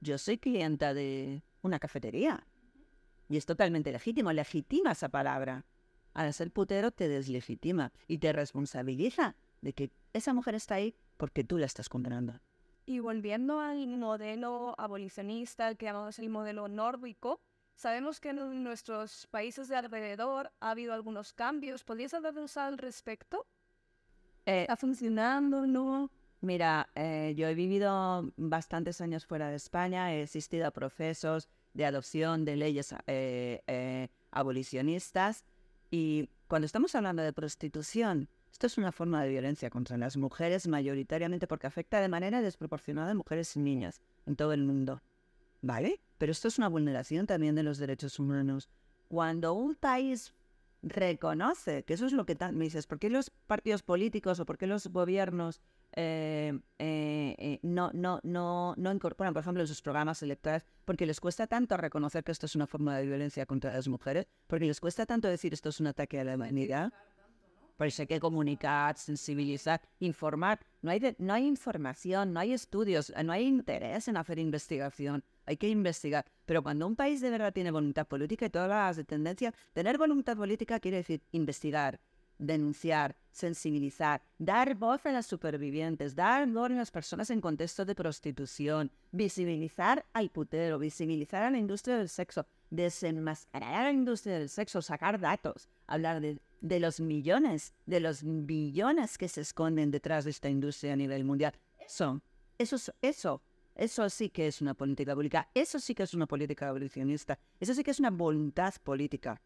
yo 0.00 0.18
soy 0.18 0.38
clienta 0.38 0.94
de 0.94 1.42
una 1.64 1.78
cafetería. 1.78 2.46
Y 3.28 3.36
es 3.36 3.46
totalmente 3.46 3.90
legítimo, 3.90 4.32
legitima 4.32 4.92
esa 4.92 5.08
palabra. 5.08 5.64
Al 6.12 6.32
ser 6.32 6.52
putero 6.52 6.92
te 6.92 7.08
deslegitima 7.08 7.92
y 8.06 8.18
te 8.18 8.32
responsabiliza 8.32 9.34
de 9.62 9.72
que 9.72 9.90
esa 10.12 10.32
mujer 10.32 10.54
está 10.54 10.76
ahí 10.76 10.94
porque 11.16 11.42
tú 11.42 11.58
la 11.58 11.66
estás 11.66 11.88
condenando. 11.88 12.38
Y 12.86 13.00
volviendo 13.00 13.60
al 13.60 13.86
modelo 13.96 14.74
abolicionista 14.78 15.74
que 15.74 15.86
llamamos 15.86 16.18
el 16.18 16.28
modelo 16.28 16.68
nórdico, 16.68 17.40
sabemos 17.74 18.20
que 18.20 18.28
en 18.28 18.62
nuestros 18.62 19.26
países 19.28 19.68
de 19.68 19.76
alrededor 19.76 20.52
ha 20.60 20.70
habido 20.70 20.92
algunos 20.92 21.32
cambios. 21.32 21.82
¿Podrías 21.82 22.12
hablarnos 22.12 22.56
al 22.58 22.76
respecto? 22.76 23.46
Eh, 24.44 24.62
¿Está 24.62 24.76
funcionando? 24.76 25.66
¿No? 25.66 26.10
Mira, 26.42 26.90
eh, 26.94 27.32
yo 27.38 27.48
he 27.48 27.54
vivido 27.54 28.30
bastantes 28.36 29.00
años 29.00 29.24
fuera 29.24 29.48
de 29.48 29.56
España, 29.56 30.14
he 30.14 30.24
asistido 30.24 30.66
a 30.66 30.70
procesos 30.70 31.48
de 31.74 31.84
adopción 31.84 32.44
de 32.44 32.56
leyes 32.56 32.94
eh, 33.06 33.62
eh, 33.66 34.08
abolicionistas 34.30 35.44
y 35.90 36.28
cuando 36.48 36.66
estamos 36.66 36.94
hablando 36.94 37.22
de 37.22 37.32
prostitución, 37.32 38.28
esto 38.50 38.66
es 38.66 38.78
una 38.78 38.92
forma 38.92 39.22
de 39.22 39.30
violencia 39.30 39.70
contra 39.70 39.96
las 39.96 40.16
mujeres 40.16 40.68
mayoritariamente 40.68 41.46
porque 41.46 41.66
afecta 41.66 42.00
de 42.00 42.08
manera 42.08 42.40
desproporcionada 42.40 43.10
a 43.10 43.14
mujeres 43.14 43.56
y 43.56 43.60
niñas 43.60 44.00
en 44.26 44.36
todo 44.36 44.52
el 44.52 44.62
mundo. 44.64 45.02
¿Vale? 45.62 46.00
Pero 46.18 46.30
esto 46.30 46.48
es 46.48 46.58
una 46.58 46.68
vulneración 46.68 47.26
también 47.26 47.54
de 47.54 47.62
los 47.62 47.78
derechos 47.78 48.18
humanos. 48.18 48.68
Cuando 49.08 49.54
un 49.54 49.74
país 49.74 50.32
reconoce, 50.82 51.82
que 51.84 51.94
eso 51.94 52.06
es 52.06 52.12
lo 52.12 52.26
que 52.26 52.36
me 52.52 52.64
dices, 52.64 52.86
¿por 52.86 52.98
qué 52.98 53.08
los 53.08 53.30
partidos 53.30 53.82
políticos 53.82 54.38
o 54.40 54.46
por 54.46 54.58
qué 54.58 54.66
los 54.66 54.86
gobiernos 54.88 55.60
eh, 55.96 56.58
eh, 56.78 57.34
eh, 57.38 57.60
no, 57.62 57.90
no, 57.94 58.20
no, 58.24 58.74
no 58.76 58.92
incorporan, 58.92 59.32
por 59.32 59.42
ejemplo, 59.42 59.66
sus 59.66 59.80
programas 59.80 60.22
electorales, 60.22 60.66
porque 60.84 61.06
les 61.06 61.20
cuesta 61.20 61.46
tanto 61.46 61.76
reconocer 61.76 62.24
que 62.24 62.32
esto 62.32 62.46
es 62.46 62.56
una 62.56 62.66
forma 62.66 62.96
de 62.96 63.06
violencia 63.06 63.46
contra 63.46 63.72
las 63.72 63.86
mujeres, 63.86 64.26
porque 64.46 64.66
les 64.66 64.80
cuesta 64.80 65.06
tanto 65.06 65.28
decir 65.28 65.52
esto 65.54 65.68
es 65.68 65.80
un 65.80 65.86
ataque 65.86 66.20
a 66.20 66.24
la 66.24 66.34
humanidad. 66.34 66.92
Por 67.76 67.88
eso 67.88 68.02
hay 68.02 68.06
que 68.06 68.20
comunicar, 68.20 68.96
sensibilizar, 68.96 69.80
informar. 69.98 70.60
No 70.80 70.92
hay, 70.92 71.16
no 71.18 71.34
hay 71.34 71.44
información, 71.46 72.32
no 72.32 72.38
hay 72.38 72.52
estudios, 72.52 73.12
no 73.24 73.32
hay 73.32 73.46
interés 73.46 74.06
en 74.06 74.16
hacer 74.16 74.38
investigación. 74.38 75.24
Hay 75.44 75.56
que 75.56 75.68
investigar. 75.68 76.24
Pero 76.46 76.62
cuando 76.62 76.86
un 76.86 76.94
país 76.94 77.20
de 77.20 77.30
verdad 77.30 77.52
tiene 77.52 77.72
voluntad 77.72 78.06
política 78.06 78.46
y 78.46 78.50
todas 78.50 78.68
las 78.68 78.96
de 78.96 79.04
tendencia, 79.04 79.52
tener 79.72 79.98
voluntad 79.98 80.36
política 80.36 80.78
quiere 80.78 80.98
decir 80.98 81.22
investigar, 81.32 82.00
denunciar, 82.38 83.16
sensibilizar, 83.30 84.22
dar 84.38 84.74
voz 84.74 85.04
a 85.06 85.12
las 85.12 85.26
supervivientes, 85.26 86.14
dar 86.14 86.46
voz 86.48 86.70
a 86.70 86.74
las 86.74 86.90
personas 86.90 87.30
en 87.30 87.40
contexto 87.40 87.84
de 87.84 87.94
prostitución, 87.94 88.90
visibilizar 89.12 90.06
al 90.12 90.30
putero, 90.30 90.78
visibilizar 90.78 91.42
a 91.42 91.50
la 91.50 91.58
industria 91.58 91.96
del 91.96 92.08
sexo, 92.08 92.46
desenmascarar 92.70 93.74
a 93.74 93.84
la 93.84 93.92
industria 93.92 94.38
del 94.38 94.48
sexo, 94.48 94.82
sacar 94.82 95.18
datos, 95.20 95.68
hablar 95.86 96.20
de, 96.20 96.40
de 96.60 96.80
los 96.80 97.00
millones, 97.00 97.74
de 97.86 98.00
los 98.00 98.22
billones 98.24 99.18
que 99.18 99.28
se 99.28 99.40
esconden 99.40 99.90
detrás 99.90 100.24
de 100.24 100.30
esta 100.30 100.48
industria 100.48 100.92
a 100.92 100.96
nivel 100.96 101.24
mundial. 101.24 101.54
Eso, 101.78 102.20
eso, 102.58 102.76
eso, 103.02 103.42
eso 103.74 104.08
sí 104.08 104.30
que 104.30 104.46
es 104.46 104.62
una 104.62 104.74
política 104.74 105.14
pública, 105.14 105.50
eso 105.54 105.80
sí 105.80 105.94
que 105.94 106.04
es 106.04 106.14
una 106.14 106.26
política 106.26 106.68
abolicionista, 106.68 107.38
eso 107.58 107.74
sí 107.74 107.82
que 107.82 107.90
es 107.90 107.98
una 107.98 108.10
voluntad 108.10 108.74
política 108.82 109.40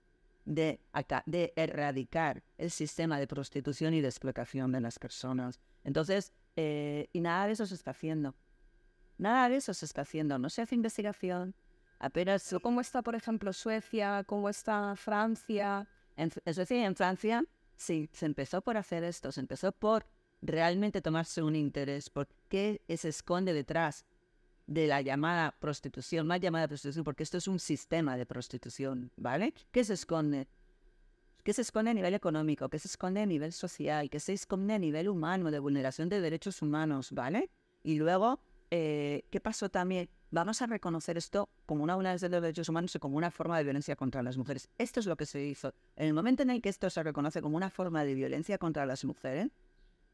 de, 0.49 0.81
de 1.27 1.53
erradicar 1.57 2.43
el 2.57 2.71
sistema 2.71 3.19
de 3.19 3.27
prostitución 3.27 3.93
y 3.93 4.01
de 4.01 4.09
explotación 4.09 4.73
de 4.73 4.81
las 4.81 4.99
personas. 4.99 5.61
Entonces, 5.85 6.33
eh, 6.57 7.09
y 7.13 7.21
nada 7.21 7.47
de 7.47 7.53
eso 7.53 7.67
se 7.67 7.75
está 7.75 7.91
haciendo. 7.91 8.35
Nada 9.19 9.51
de 9.51 9.57
eso 9.57 9.75
se 9.75 9.85
está 9.85 10.03
haciendo. 10.03 10.39
No 10.39 10.49
se 10.49 10.63
hace 10.63 10.75
investigación. 10.75 11.55
Apenas. 11.99 12.55
¿Cómo 12.63 12.81
está, 12.81 13.03
por 13.03 13.15
ejemplo, 13.15 13.53
Suecia? 13.53 14.25
¿Cómo 14.25 14.49
está 14.49 14.97
Francia? 14.97 15.87
En, 16.17 16.31
en 16.45 16.55
Suecia 16.55 16.77
y 16.79 16.85
en 16.85 16.97
Francia, 16.97 17.45
sí, 17.77 18.09
se 18.13 18.25
empezó 18.25 18.63
por 18.63 18.77
hacer 18.79 19.05
esto. 19.05 19.31
Se 19.33 19.41
empezó 19.41 19.73
por 19.73 20.07
realmente 20.41 21.03
tomarse 21.03 21.43
un 21.43 21.57
interés 21.57 22.09
por 22.09 22.27
qué 22.49 22.81
se 22.97 23.09
esconde 23.09 23.53
detrás 23.53 24.07
de 24.69 24.87
la 24.87 25.01
llamada 25.01 25.57
prostitución, 25.59 26.27
más 26.27 26.41
llamada 26.41 26.69
prostitución, 26.69 27.03
porque 27.03 27.23
esto 27.23 27.39
es 27.39 27.49
un 27.49 27.59
sistema 27.59 28.17
de 28.17 28.27
prostitución, 28.27 29.11
¿vale? 29.17 29.55
¿Qué 29.73 29.83
se 29.83 29.95
esconde? 29.95 30.47
¿Qué 31.43 31.55
se 31.55 31.63
esconde 31.63 31.91
a 31.91 31.95
nivel 31.95 32.13
económico? 32.13 32.69
¿Qué 32.69 32.79
se 32.79 32.87
esconde 32.87 33.23
a 33.23 33.27
nivel 33.27 33.53
social? 33.53 34.11
¿Qué 34.11 34.21
se 34.21 34.35
esconde 34.35 34.75
a 34.75 34.79
nivel 34.79 35.09
humano, 35.09 35.51
de 35.51 35.59
vulneración 35.59 36.11
de 36.11 36.21
derechos 36.21 36.61
humanos, 36.61 37.13
¿vale? 37.13 37.49
Y 37.83 37.97
luego, 37.97 38.41
eh, 38.71 39.23
¿qué 39.31 39.41
pasó 39.41 39.71
también? 39.71 40.11
Vamos 40.31 40.61
a 40.61 40.67
reconocer 40.67 41.17
esto 41.17 41.49
como 41.65 41.83
una 41.83 41.95
vulneración 41.95 42.31
de 42.31 42.43
derechos 42.43 42.69
humanos 42.69 42.95
y 42.95 42.99
como 42.99 43.17
una 43.17 43.31
forma 43.31 43.57
de 43.57 43.65
violencia 43.65 43.97
contra 43.97 44.23
las 44.23 44.37
mujeres. 44.37 44.69
Esto 44.77 45.01
es 45.01 45.07
lo 45.07 45.17
que 45.17 45.25
se 45.25 45.43
hizo. 45.43 45.73
En 45.97 46.09
el 46.09 46.13
momento 46.13 46.43
en 46.43 46.51
el 46.51 46.61
que 46.61 46.69
esto 46.69 46.91
se 46.91 47.03
reconoce 47.03 47.41
como 47.41 47.57
una 47.57 47.71
forma 47.71 48.05
de 48.05 48.13
violencia 48.13 48.59
contra 48.59 48.85
las 48.85 49.03
mujeres, 49.07 49.49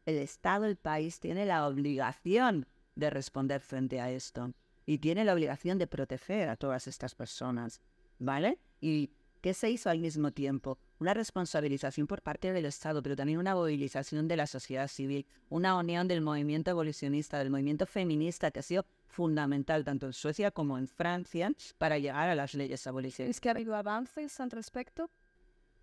el 0.07 0.19
Estado, 0.19 0.67
el 0.67 0.77
país, 0.77 1.19
tiene 1.19 1.45
la 1.45 1.67
obligación 1.67 2.69
de 2.95 3.11
responder 3.11 3.61
frente 3.61 4.01
a 4.01 4.11
esto. 4.11 4.53
Y 4.87 4.99
tiene 4.99 5.25
la 5.25 5.35
obligación 5.35 5.79
de 5.79 5.87
proteger 5.87 6.49
a 6.49 6.57
todas 6.57 6.87
estas 6.87 7.15
personas, 7.15 7.81
¿vale? 8.19 8.59
¿Y 8.81 9.11
qué 9.41 9.55
se 9.55 9.71
hizo 9.71 9.89
al 9.89 9.99
mismo 9.99 10.31
tiempo? 10.31 10.79
Una 10.99 11.15
responsabilización 11.15 12.07
por 12.07 12.23
parte 12.23 12.53
del 12.53 12.67
Estado, 12.67 13.03
pero 13.03 13.17
también 13.17 13.39
una 13.39 13.55
movilización 13.55 14.29
de 14.29 14.37
la 14.37 14.47
sociedad 14.47 14.89
civil, 14.89 15.27
una 15.49 15.77
unión 15.77 16.07
del 16.07 16.21
movimiento 16.21 16.71
evolucionista, 16.71 17.39
del 17.39 17.51
movimiento 17.51 17.87
feminista, 17.87 18.51
que 18.51 18.61
ha 18.61 18.63
sido 18.63 18.85
fundamental 19.07 19.85
tanto 19.85 20.07
en 20.07 20.13
Suecia 20.13 20.51
como 20.51 20.77
en 20.77 20.87
Francia 20.87 21.53
para 21.79 21.99
llegar 21.99 22.29
a 22.29 22.35
las 22.35 22.55
leyes 22.55 22.87
abolicionistas. 22.87 23.37
¿Es 23.37 23.41
que 23.41 23.49
ha 23.49 23.53
habido 23.53 23.75
avances 23.75 24.39
al 24.41 24.51
respecto? 24.51 25.11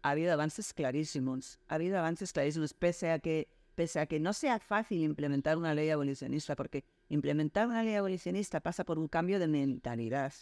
Ha 0.04 0.12
habido 0.12 0.34
avances 0.34 0.74
clarísimos, 0.74 1.60
ha 1.68 1.76
habido 1.76 1.98
avances 1.98 2.34
clarísimos, 2.34 2.74
pese 2.74 3.12
a 3.12 3.20
que 3.20 3.48
pese 3.76 4.00
a 4.00 4.06
que 4.06 4.20
no 4.20 4.34
sea 4.34 4.60
fácil 4.60 5.02
implementar 5.02 5.58
una 5.58 5.74
ley 5.74 5.90
abolicionista, 5.90 6.56
porque 6.56 6.84
implementar 7.12 7.68
una 7.68 7.84
ley 7.84 7.96
abolicionista 7.96 8.62
pasa 8.62 8.84
por 8.86 8.98
un 8.98 9.08
cambio 9.08 9.40
de 9.40 9.48
mentalidad. 9.48 10.34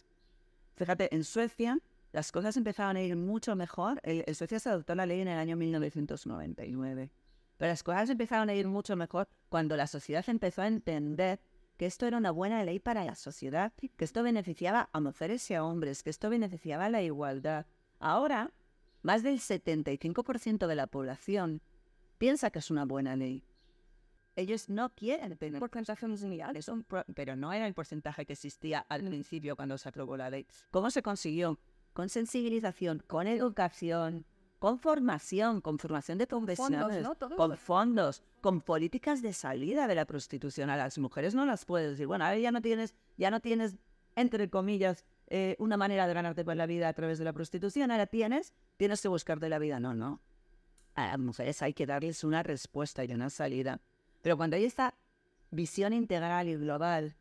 Fíjate, 0.75 1.13
en 1.13 1.23
Suecia 1.23 1.79
las 2.12 2.32
cosas 2.32 2.58
empezaron 2.58 2.95
a 2.95 3.01
ir 3.01 3.15
mucho 3.15 3.55
mejor. 3.55 3.99
En 4.03 4.34
Suecia 4.36 4.60
se 4.60 4.69
adoptó 4.69 4.95
la 4.95 5.05
ley 5.05 5.21
en 5.21 5.27
el 5.27 5.38
año 5.38 5.58
1999. 5.58 7.12
Pero 7.58 7.71
las 7.71 7.84
cosas 7.84 8.10
empezaron 8.10 8.49
a 8.49 8.53
ir 8.53 8.67
mucho 8.67 8.95
mejor 8.95 9.27
cuando 9.49 9.75
la 9.75 9.88
sociedad 9.88 10.23
empezó 10.27 10.62
a 10.62 10.67
entender 10.67 11.39
que 11.77 11.86
esto 11.86 12.05
era 12.05 12.17
una 12.17 12.32
buena 12.32 12.63
ley 12.63 12.79
para 12.79 13.03
la 13.03 13.15
sociedad, 13.15 13.73
que 13.95 14.05
esto 14.05 14.23
beneficiaba 14.23 14.89
a 14.91 14.99
mujeres 14.99 15.49
y 15.49 15.55
a 15.55 15.63
hombres, 15.63 16.03
que 16.03 16.10
esto 16.10 16.29
beneficiaba 16.29 16.89
la 16.89 17.01
igualdad. 17.01 17.65
Ahora, 17.99 18.51
más 19.01 19.23
del 19.23 19.39
75% 19.39 20.67
de 20.67 20.75
la 20.75 20.88
población 20.88 21.62
piensa 22.17 22.49
que 22.49 22.60
es 22.60 22.69
una 22.69 22.86
buena 22.86 23.15
ley. 23.15 23.43
Ellos 24.39 24.69
no 24.69 24.89
quieren 24.95 25.38
tener 25.38 25.60
porcentajes 25.60 26.21
lineales, 26.21 26.71
pero 27.13 27.36
no 27.36 27.52
era 27.52 27.67
el 27.67 27.73
porcentaje 27.73 28.25
que 28.25 28.34
existía 28.34 28.86
al 28.88 29.04
principio 29.04 29.56
cuando 29.56 29.78
se 29.78 29.89
aprobó 29.89 30.15
la 30.15 30.30
ley. 30.30 30.47
¿Cómo 30.71 30.89
se 30.91 31.02
consiguió? 31.02 31.60
Con 31.93 32.08
sensibilización, 32.08 33.04
con 33.06 33.28
educación, 33.28 34.25
con 34.60 34.80
formación, 34.80 35.60
con 35.60 35.78
formación 35.78 36.17
de 36.17 36.28
profesionales, 36.28 37.06
con 37.36 37.58
fondos, 37.58 38.23
con 38.39 38.62
políticas 38.62 39.21
de 39.21 39.34
salida 39.34 39.88
de 39.88 39.95
la 39.95 40.06
prostitución. 40.06 40.69
A 40.69 40.78
las 40.78 40.97
mujeres 40.97 41.36
no 41.36 41.45
las 41.45 41.65
puedes 41.65 41.91
decir, 41.91 42.08
bueno, 42.08 42.34
ya 42.36 42.52
no 42.52 42.62
tienes, 42.62 42.95
ya 43.17 43.32
no 43.32 43.41
tienes, 43.41 43.75
entre 44.15 44.49
comillas, 44.49 45.06
eh, 45.28 45.58
una 45.60 45.75
manera 45.75 46.08
de 46.08 46.13
ganarte 46.13 46.45
por 46.45 46.56
la 46.56 46.65
vida 46.65 46.88
a 46.88 46.93
través 46.93 47.19
de 47.19 47.25
la 47.25 47.34
prostitución, 47.34 47.91
ahora 47.91 48.08
tienes, 48.08 48.54
tienes 48.78 49.02
que 49.02 49.10
buscarte 49.10 49.49
la 49.49 49.60
vida. 49.60 49.80
No, 49.80 49.93
no 49.93 50.21
a 50.99 51.08
las 51.08 51.19
mujeres 51.19 51.62
hay 51.62 51.73
que 51.73 51.86
darles 51.86 52.23
una 52.23 52.43
respuesta 52.43 53.04
y 53.04 53.13
una 53.13 53.30
salida. 53.30 53.80
Pero 54.21 54.38
cuando 54.38 54.55
hay 54.55 54.65
esta 54.65 54.95
visión 55.51 55.93
integral 55.93 56.47
y 56.47 56.55
global 56.55 57.15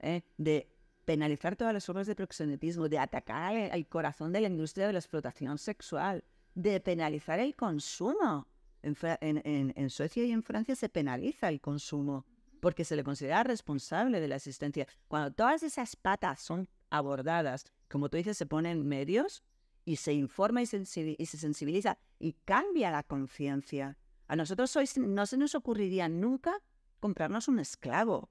¿eh? 0.00 0.22
de 0.38 0.68
penalizar 1.04 1.56
todas 1.56 1.74
las 1.74 1.84
formas 1.84 2.06
de 2.06 2.14
proxenetismo, 2.14 2.88
de 2.88 2.98
atacar 2.98 3.54
el 3.54 3.86
corazón 3.86 4.32
de 4.32 4.40
la 4.40 4.48
industria 4.48 4.86
de 4.86 4.94
la 4.94 4.98
explotación 4.98 5.58
sexual, 5.58 6.24
de 6.54 6.80
penalizar 6.80 7.38
el 7.38 7.54
consumo. 7.54 8.48
En, 8.82 9.72
en, 9.74 9.88
Suecia 9.88 10.24
y 10.24 10.30
en 10.30 10.42
Francia 10.42 10.76
se 10.76 10.90
penaliza 10.90 11.48
el 11.48 11.62
consumo 11.62 12.26
porque 12.60 12.84
se 12.84 12.96
le 12.96 13.02
considera 13.02 13.42
responsable 13.42 14.20
de 14.20 14.28
la 14.28 14.36
existencia. 14.36 14.86
Cuando 15.08 15.30
todas 15.30 15.62
esas 15.62 15.96
patas 15.96 16.40
son 16.40 16.68
abordadas, 16.90 17.64
como 17.88 18.10
tú 18.10 18.18
dices, 18.18 18.36
se 18.36 18.44
ponen 18.44 18.86
medios 18.86 19.42
y 19.86 19.96
se 19.96 20.12
informa 20.12 20.62
y, 20.62 20.66
y 20.66 21.26
se 21.26 21.38
sensibiliza 21.38 21.96
y 22.18 22.34
cambia 22.44 22.90
la 22.90 23.02
conciencia. 23.02 23.96
A 24.26 24.36
nosotros 24.36 24.74
hoy 24.76 24.86
no 24.96 25.26
se 25.26 25.36
nos 25.36 25.54
ocurriría 25.54 26.08
nunca 26.08 26.62
comprarnos 27.00 27.48
un 27.48 27.58
esclavo, 27.58 28.30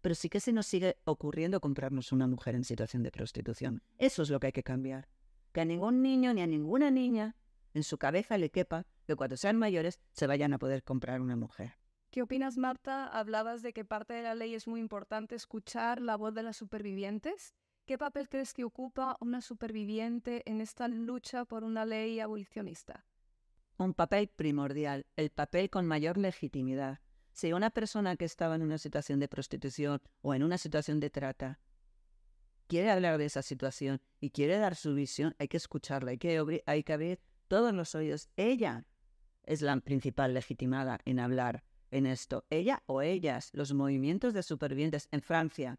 pero 0.00 0.14
sí 0.14 0.28
que 0.28 0.38
se 0.38 0.52
nos 0.52 0.66
sigue 0.66 0.96
ocurriendo 1.04 1.60
comprarnos 1.60 2.12
una 2.12 2.28
mujer 2.28 2.54
en 2.54 2.62
situación 2.62 3.02
de 3.02 3.10
prostitución. 3.10 3.82
Eso 3.98 4.22
es 4.22 4.30
lo 4.30 4.38
que 4.38 4.48
hay 4.48 4.52
que 4.52 4.62
cambiar. 4.62 5.08
Que 5.52 5.62
a 5.62 5.64
ningún 5.64 6.02
niño 6.02 6.32
ni 6.34 6.42
a 6.42 6.46
ninguna 6.46 6.90
niña 6.90 7.36
en 7.72 7.82
su 7.82 7.98
cabeza 7.98 8.38
le 8.38 8.50
quepa 8.50 8.86
que 9.06 9.16
cuando 9.16 9.36
sean 9.36 9.56
mayores 9.56 9.98
se 10.12 10.28
vayan 10.28 10.52
a 10.52 10.58
poder 10.58 10.84
comprar 10.84 11.20
una 11.20 11.36
mujer. 11.36 11.78
¿Qué 12.10 12.22
opinas, 12.22 12.56
Marta? 12.56 13.08
Hablabas 13.08 13.62
de 13.62 13.72
que 13.72 13.84
parte 13.84 14.14
de 14.14 14.22
la 14.22 14.36
ley 14.36 14.54
es 14.54 14.68
muy 14.68 14.78
importante 14.78 15.34
escuchar 15.34 16.00
la 16.00 16.16
voz 16.16 16.32
de 16.32 16.44
las 16.44 16.56
supervivientes. 16.56 17.54
¿Qué 17.86 17.98
papel 17.98 18.28
crees 18.28 18.54
que 18.54 18.62
ocupa 18.62 19.16
una 19.20 19.40
superviviente 19.40 20.42
en 20.46 20.60
esta 20.60 20.86
lucha 20.86 21.44
por 21.44 21.64
una 21.64 21.84
ley 21.84 22.20
abolicionista? 22.20 23.04
Un 23.76 23.94
papel 23.94 24.28
primordial, 24.28 25.06
el 25.16 25.30
papel 25.30 25.68
con 25.68 25.86
mayor 25.86 26.16
legitimidad. 26.16 27.00
Si 27.32 27.52
una 27.52 27.70
persona 27.70 28.16
que 28.16 28.24
estaba 28.24 28.54
en 28.54 28.62
una 28.62 28.78
situación 28.78 29.18
de 29.18 29.28
prostitución 29.28 30.00
o 30.22 30.34
en 30.34 30.44
una 30.44 30.58
situación 30.58 31.00
de 31.00 31.10
trata 31.10 31.58
quiere 32.68 32.90
hablar 32.90 33.18
de 33.18 33.26
esa 33.26 33.42
situación 33.42 34.00
y 34.20 34.30
quiere 34.30 34.58
dar 34.58 34.76
su 34.76 34.94
visión, 34.94 35.34
hay 35.38 35.48
que 35.48 35.56
escucharla, 35.56 36.12
hay 36.12 36.18
que, 36.18 36.62
hay 36.66 36.82
que 36.84 36.92
abrir 36.92 37.20
todos 37.48 37.74
los 37.74 37.94
oídos. 37.94 38.28
Ella 38.36 38.86
es 39.42 39.60
la 39.62 39.76
principal 39.80 40.34
legitimada 40.34 41.00
en 41.04 41.18
hablar 41.18 41.64
en 41.90 42.06
esto. 42.06 42.44
Ella 42.50 42.82
o 42.86 43.02
ellas, 43.02 43.50
los 43.52 43.72
movimientos 43.72 44.34
de 44.34 44.42
supervivientes 44.42 45.08
en 45.10 45.22
Francia, 45.22 45.78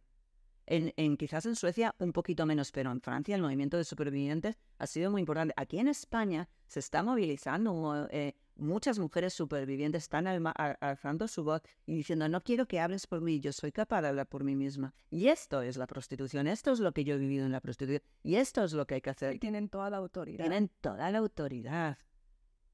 en, 0.68 1.18
quizás 1.18 1.46
en 1.46 1.56
Suecia 1.56 1.96
un 2.00 2.12
poquito 2.12 2.46
menos, 2.46 2.72
pero 2.72 2.92
en 2.92 3.02
Francia 3.02 3.36
el 3.36 3.42
movimiento 3.42 3.78
de 3.78 3.84
supervivientes 3.84 4.58
ha 4.78 4.88
sido 4.88 5.12
muy 5.12 5.22
importante. 5.22 5.54
Aquí 5.58 5.80
en 5.80 5.88
España 5.88 6.50
se 6.68 6.80
está 6.80 7.04
movilizando, 7.04 8.08
eh, 8.12 8.36
muchas 8.56 9.00
mujeres 9.00 9.34
supervivientes 9.34 10.04
están 10.04 10.28
alzando 10.28 11.28
su 11.28 11.44
voz 11.44 11.62
y 11.86 11.96
diciendo, 11.96 12.28
no 12.30 12.44
quiero 12.44 12.68
que 12.68 12.80
hables 12.80 13.08
por 13.08 13.22
mí, 13.22 13.40
yo 13.40 13.52
soy 13.52 13.72
capaz 13.72 14.02
de 14.02 14.10
hablar 14.10 14.28
por 14.28 14.44
mí 14.44 14.56
misma. 14.56 14.94
Y 15.10 15.28
esto 15.28 15.62
es 15.62 15.78
la 15.78 15.88
prostitución, 15.88 16.48
esto 16.48 16.72
es 16.72 16.80
lo 16.80 16.92
que 16.94 17.04
yo 17.04 17.16
he 17.16 17.18
vivido 17.18 17.46
en 17.46 17.52
la 17.52 17.62
prostitución 17.62 18.02
y 18.24 18.36
esto 18.36 18.64
es 18.64 18.74
lo 18.74 18.88
que 18.88 18.96
hay 18.96 19.02
que 19.02 19.10
hacer. 19.10 19.36
Y 19.36 19.40
tienen 19.40 19.70
toda 19.70 19.90
la 19.90 19.98
autoridad. 19.98 20.46
Tienen 20.46 20.70
toda 20.82 21.12
la 21.12 21.18
autoridad. 21.20 21.98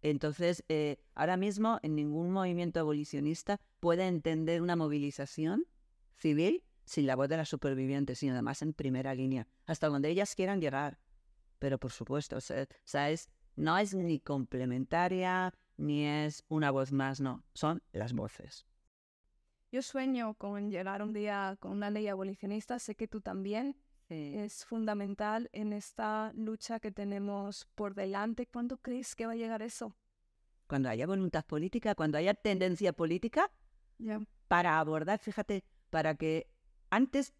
Entonces, 0.01 0.63
eh, 0.67 0.97
ahora 1.13 1.37
mismo 1.37 1.79
en 1.83 1.95
ningún 1.95 2.31
movimiento 2.31 2.79
abolicionista 2.79 3.59
puede 3.79 4.07
entender 4.07 4.61
una 4.61 4.75
movilización 4.75 5.65
civil 6.17 6.63
sin 6.85 7.05
la 7.05 7.15
voz 7.15 7.29
de 7.29 7.37
las 7.37 7.49
supervivientes, 7.49 8.19
sino 8.19 8.33
además 8.33 8.61
en 8.61 8.73
primera 8.73 9.13
línea, 9.13 9.47
hasta 9.65 9.87
donde 9.87 10.09
ellas 10.09 10.35
quieran 10.35 10.59
llegar. 10.59 10.99
Pero 11.59 11.77
por 11.77 11.91
supuesto, 11.91 12.37
o 12.37 12.41
sea, 12.41 13.11
no 13.55 13.77
es 13.77 13.93
ni 13.93 14.19
complementaria, 14.19 15.53
ni 15.77 16.05
es 16.05 16.43
una 16.47 16.71
voz 16.71 16.91
más, 16.91 17.21
no, 17.21 17.43
son 17.53 17.81
las 17.91 18.13
voces. 18.13 18.65
Yo 19.71 19.81
sueño 19.81 20.33
con 20.33 20.69
llegar 20.69 21.01
un 21.01 21.13
día 21.13 21.57
con 21.59 21.71
una 21.71 21.89
ley 21.89 22.07
abolicionista, 22.07 22.77
sé 22.79 22.95
que 22.95 23.07
tú 23.07 23.21
también. 23.21 23.75
Es 24.09 24.65
fundamental 24.65 25.49
en 25.53 25.71
esta 25.71 26.33
lucha 26.35 26.81
que 26.81 26.91
tenemos 26.91 27.65
por 27.75 27.95
delante. 27.95 28.45
¿Cuándo 28.45 28.75
crees 28.75 29.15
que 29.15 29.25
va 29.25 29.31
a 29.31 29.37
llegar 29.37 29.61
eso? 29.61 29.95
Cuando 30.67 30.89
haya 30.89 31.07
voluntad 31.07 31.45
política, 31.45 31.95
cuando 31.95 32.17
haya 32.17 32.33
tendencia 32.33 32.91
política 32.91 33.49
para 34.49 34.79
abordar, 34.79 35.17
fíjate, 35.19 35.63
para 35.89 36.15
que 36.15 36.47
antes, 36.89 37.33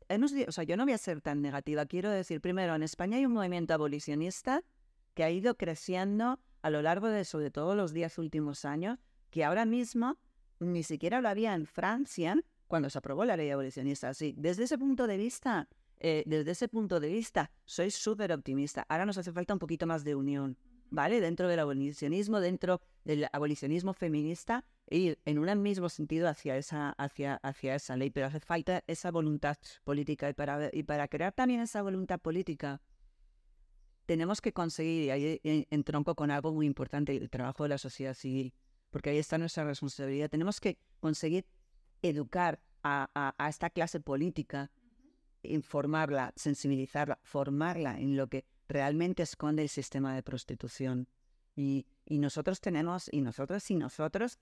o 0.48 0.52
sea, 0.54 0.64
yo 0.64 0.78
no 0.78 0.86
voy 0.86 0.94
a 0.94 0.98
ser 0.98 1.20
tan 1.20 1.42
negativa, 1.42 1.86
quiero 1.86 2.10
decir, 2.10 2.40
primero, 2.40 2.74
en 2.74 2.84
España 2.84 3.18
hay 3.18 3.26
un 3.26 3.34
movimiento 3.34 3.74
abolicionista 3.74 4.64
que 5.14 5.24
ha 5.24 5.32
ido 5.32 5.56
creciendo 5.58 6.40
a 6.62 6.70
lo 6.70 6.82
largo 6.82 7.08
de 7.08 7.26
sobre 7.26 7.52
todo 7.52 7.76
los 7.76 7.94
diez 7.94 8.18
últimos 8.18 8.66
años, 8.66 9.00
que 9.30 9.44
ahora 9.44 9.66
mismo 9.66 10.20
ni 10.60 10.84
siquiera 10.84 11.22
lo 11.22 11.30
había 11.30 11.56
en 11.56 11.66
Francia 11.66 12.36
cuando 12.68 12.90
se 12.90 12.98
aprobó 12.98 13.26
la 13.26 13.36
ley 13.36 13.50
abolicionista. 13.50 14.10
Así, 14.10 14.34
desde 14.38 14.64
ese 14.64 14.78
punto 14.78 15.08
de 15.08 15.18
vista, 15.18 15.68
eh, 16.00 16.24
desde 16.26 16.52
ese 16.52 16.68
punto 16.68 17.00
de 17.00 17.10
vista, 17.10 17.52
soy 17.66 17.92
súper 17.92 18.32
optimista. 18.32 18.86
Ahora 18.88 19.06
nos 19.06 19.18
hace 19.18 19.32
falta 19.32 19.54
un 19.54 19.60
poquito 19.60 19.86
más 19.88 20.04
de 20.04 20.16
unión, 20.16 20.58
¿vale? 20.90 21.20
Dentro 21.20 21.48
del 21.48 21.60
abolicionismo, 21.60 22.40
dentro 22.40 22.82
del 23.04 23.28
abolicionismo 23.34 23.94
feminista, 23.94 24.66
ir 24.90 25.20
en 25.26 25.40
un 25.40 25.62
mismo 25.62 25.90
sentido 25.90 26.28
hacia 26.28 26.58
esa, 26.58 26.92
hacia, 26.92 27.36
hacia 27.44 27.76
esa 27.76 27.96
ley, 27.98 28.10
pero 28.10 28.28
hace 28.28 28.40
falta 28.40 28.84
esa 28.88 29.12
voluntad 29.12 29.58
política. 29.84 30.30
Y 30.30 30.34
para, 30.34 30.70
y 30.72 30.84
para 30.84 31.08
crear 31.08 31.34
también 31.34 31.62
esa 31.62 31.82
voluntad 31.82 32.20
política, 32.20 32.82
tenemos 34.12 34.42
que 34.42 34.52
conseguir, 34.52 35.06
y 35.06 35.10
ahí 35.10 35.40
entronco 35.70 36.16
con 36.16 36.32
algo 36.32 36.52
muy 36.52 36.66
importante, 36.66 37.16
el 37.16 37.30
trabajo 37.30 37.64
de 37.64 37.70
la 37.70 37.78
sociedad 37.78 38.14
civil, 38.14 38.54
porque 38.90 39.12
ahí 39.12 39.18
está 39.18 39.38
nuestra 39.38 39.64
responsabilidad. 39.64 40.30
Tenemos 40.30 40.60
que 40.60 40.78
conseguir 41.00 41.46
educar 42.02 42.60
a 42.84 43.48
esta 43.48 43.70
clase 43.70 44.02
política 44.02 44.70
informarla, 45.44 46.34
sensibilizarla, 46.36 47.20
formarla 47.24 47.98
en 47.98 48.18
lo 48.18 48.28
que 48.28 48.44
realmente 48.68 49.24
esconde 49.24 49.64
el 49.64 49.70
sistema 49.70 50.14
de 50.14 50.24
prostitución. 50.24 51.08
Y, 51.56 51.86
nosotros 52.10 52.60
tenemos, 52.60 53.08
y 53.14 53.22
nosotros 53.22 53.72
y 53.72 53.76
nosotros, 53.76 54.40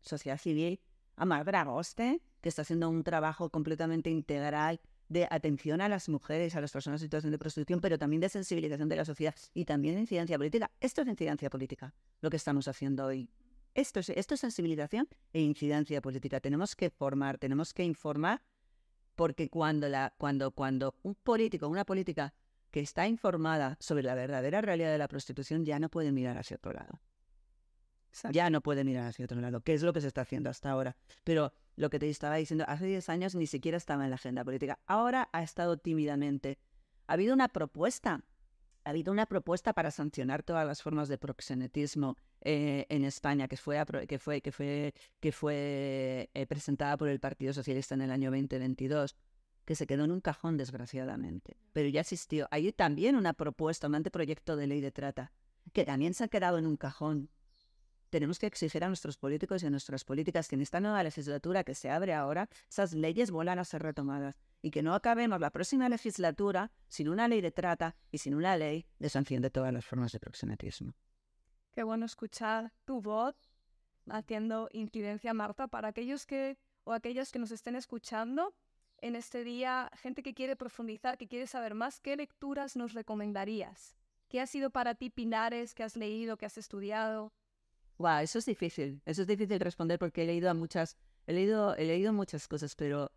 sociedad 0.00 0.38
civil, 0.38 0.80
Amar 1.16 1.44
Dragoste, 1.44 2.22
que 2.40 2.48
está 2.48 2.62
haciendo 2.62 2.88
un 2.88 3.04
trabajo 3.04 3.50
completamente 3.50 4.08
integral 4.08 4.80
de 5.10 5.26
atención 5.28 5.80
a 5.80 5.88
las 5.88 6.08
mujeres, 6.08 6.54
a 6.54 6.60
las 6.60 6.70
personas 6.72 7.02
en 7.02 7.06
situación 7.06 7.32
de 7.32 7.38
prostitución, 7.38 7.80
pero 7.80 7.98
también 7.98 8.20
de 8.20 8.28
sensibilización 8.28 8.88
de 8.88 8.96
la 8.96 9.04
sociedad 9.04 9.34
y 9.52 9.64
también 9.64 9.96
de 9.96 10.02
incidencia 10.02 10.38
política. 10.38 10.70
Esto 10.80 11.02
es 11.02 11.08
incidencia 11.08 11.50
política, 11.50 11.92
lo 12.20 12.30
que 12.30 12.36
estamos 12.36 12.68
haciendo 12.68 13.04
hoy. 13.06 13.28
Esto 13.74 14.00
es, 14.00 14.08
esto 14.10 14.34
es 14.34 14.40
sensibilización 14.40 15.08
e 15.32 15.40
incidencia 15.42 16.00
política. 16.00 16.40
Tenemos 16.40 16.76
que 16.76 16.90
formar, 16.90 17.38
tenemos 17.38 17.74
que 17.74 17.82
informar 17.82 18.40
porque 19.16 19.50
cuando, 19.50 19.88
la, 19.88 20.14
cuando, 20.16 20.52
cuando 20.52 20.94
un 21.02 21.16
político, 21.16 21.66
una 21.66 21.84
política 21.84 22.32
que 22.70 22.80
está 22.80 23.08
informada 23.08 23.76
sobre 23.80 24.04
la 24.04 24.14
verdadera 24.14 24.60
realidad 24.60 24.92
de 24.92 24.98
la 24.98 25.08
prostitución 25.08 25.64
ya 25.64 25.80
no 25.80 25.88
puede 25.88 26.12
mirar 26.12 26.38
hacia 26.38 26.56
otro 26.56 26.72
lado. 26.72 27.00
Ya 28.32 28.50
no 28.50 28.60
puede 28.60 28.84
mirar 28.84 29.06
hacia 29.06 29.24
otro 29.24 29.40
lado, 29.40 29.60
que 29.60 29.74
es 29.74 29.82
lo 29.82 29.92
que 29.92 30.00
se 30.00 30.08
está 30.08 30.22
haciendo 30.22 30.50
hasta 30.50 30.70
ahora. 30.70 30.96
Pero 31.24 31.52
lo 31.76 31.90
que 31.90 31.98
te 31.98 32.08
estaba 32.08 32.36
diciendo, 32.36 32.64
hace 32.68 32.86
10 32.86 33.08
años 33.08 33.34
ni 33.34 33.46
siquiera 33.46 33.76
estaba 33.78 34.04
en 34.04 34.10
la 34.10 34.16
agenda 34.16 34.44
política. 34.44 34.78
Ahora 34.86 35.28
ha 35.32 35.42
estado 35.42 35.76
tímidamente. 35.76 36.58
Ha 37.06 37.14
habido 37.14 37.34
una 37.34 37.48
propuesta 37.48 38.24
ha 38.84 38.90
habido 38.90 39.12
una 39.12 39.26
propuesta 39.26 39.72
para 39.72 39.90
sancionar 39.90 40.42
todas 40.42 40.66
las 40.66 40.82
formas 40.82 41.08
de 41.08 41.18
proxenetismo 41.18 42.16
eh, 42.40 42.86
en 42.88 43.04
España 43.04 43.46
que 43.48 43.56
fue, 43.56 43.84
que 44.08 44.18
fue, 44.18 44.40
que 44.40 44.52
fue, 44.52 44.94
que 45.20 45.32
fue 45.32 46.30
eh, 46.32 46.46
presentada 46.46 46.96
por 46.96 47.08
el 47.08 47.20
Partido 47.20 47.52
Socialista 47.52 47.94
en 47.94 48.02
el 48.02 48.10
año 48.10 48.30
2022, 48.30 49.16
que 49.64 49.74
se 49.74 49.86
quedó 49.86 50.04
en 50.04 50.12
un 50.12 50.20
cajón, 50.20 50.56
desgraciadamente. 50.56 51.56
Pero 51.72 51.88
ya 51.88 52.00
existió. 52.00 52.48
Hay 52.50 52.72
también 52.72 53.16
una 53.16 53.34
propuesta, 53.34 53.86
un 53.86 53.96
anteproyecto 53.96 54.56
de 54.56 54.66
ley 54.66 54.80
de 54.80 54.90
trata, 54.90 55.32
que 55.72 55.84
también 55.84 56.14
se 56.14 56.24
ha 56.24 56.28
quedado 56.28 56.58
en 56.58 56.66
un 56.66 56.76
cajón 56.76 57.28
tenemos 58.10 58.38
que 58.38 58.46
exigir 58.46 58.84
a 58.84 58.88
nuestros 58.88 59.16
políticos 59.16 59.62
y 59.62 59.66
a 59.66 59.70
nuestras 59.70 60.04
políticas 60.04 60.48
que 60.48 60.56
en 60.56 60.60
esta 60.62 60.80
nueva 60.80 61.02
legislatura 61.02 61.64
que 61.64 61.74
se 61.74 61.90
abre 61.90 62.12
ahora, 62.12 62.48
esas 62.68 62.92
leyes 62.92 63.30
vuelvan 63.30 63.58
a 63.58 63.64
ser 63.64 63.82
retomadas 63.82 64.36
y 64.62 64.70
que 64.70 64.82
no 64.82 64.94
acabemos 64.94 65.40
la 65.40 65.50
próxima 65.50 65.88
legislatura 65.88 66.70
sin 66.88 67.08
una 67.08 67.28
ley 67.28 67.40
de 67.40 67.52
trata 67.52 67.96
y 68.10 68.18
sin 68.18 68.34
una 68.34 68.56
ley 68.56 68.86
de 68.98 69.08
sanción 69.08 69.40
de 69.40 69.50
todas 69.50 69.72
las 69.72 69.84
formas 69.84 70.12
de 70.12 70.20
proxenetismo. 70.20 70.94
Qué 71.72 71.82
bueno 71.84 72.04
escuchar 72.04 72.72
tu 72.84 73.00
voz 73.00 73.36
haciendo 74.08 74.68
incidencia, 74.72 75.32
Marta, 75.32 75.68
para 75.68 75.88
aquellos 75.88 76.26
que 76.26 76.58
o 76.84 76.92
aquellas 76.92 77.30
que 77.30 77.38
nos 77.38 77.52
estén 77.52 77.76
escuchando 77.76 78.54
en 78.98 79.16
este 79.16 79.44
día, 79.44 79.90
gente 79.94 80.22
que 80.22 80.34
quiere 80.34 80.56
profundizar, 80.56 81.16
que 81.16 81.28
quiere 81.28 81.46
saber 81.46 81.74
más, 81.74 82.00
¿qué 82.00 82.16
lecturas 82.16 82.76
nos 82.76 82.92
recomendarías? 82.92 83.96
¿Qué 84.28 84.40
ha 84.40 84.46
sido 84.46 84.70
para 84.70 84.94
ti 84.94 85.10
Pinares, 85.10 85.74
que 85.74 85.82
has 85.82 85.96
leído, 85.96 86.36
que 86.36 86.46
has 86.46 86.58
estudiado? 86.58 87.32
Wow, 88.00 88.20
eso 88.20 88.38
es 88.38 88.46
difícil. 88.46 89.02
Eso 89.04 89.20
es 89.20 89.28
difícil 89.28 89.60
responder 89.60 89.98
porque 89.98 90.22
he 90.22 90.26
leído 90.26 90.48
a 90.48 90.54
muchas, 90.54 90.96
he 91.26 91.34
leído, 91.34 91.76
he 91.76 91.84
leído 91.84 92.14
muchas 92.14 92.48
cosas, 92.48 92.74
pero 92.74 93.12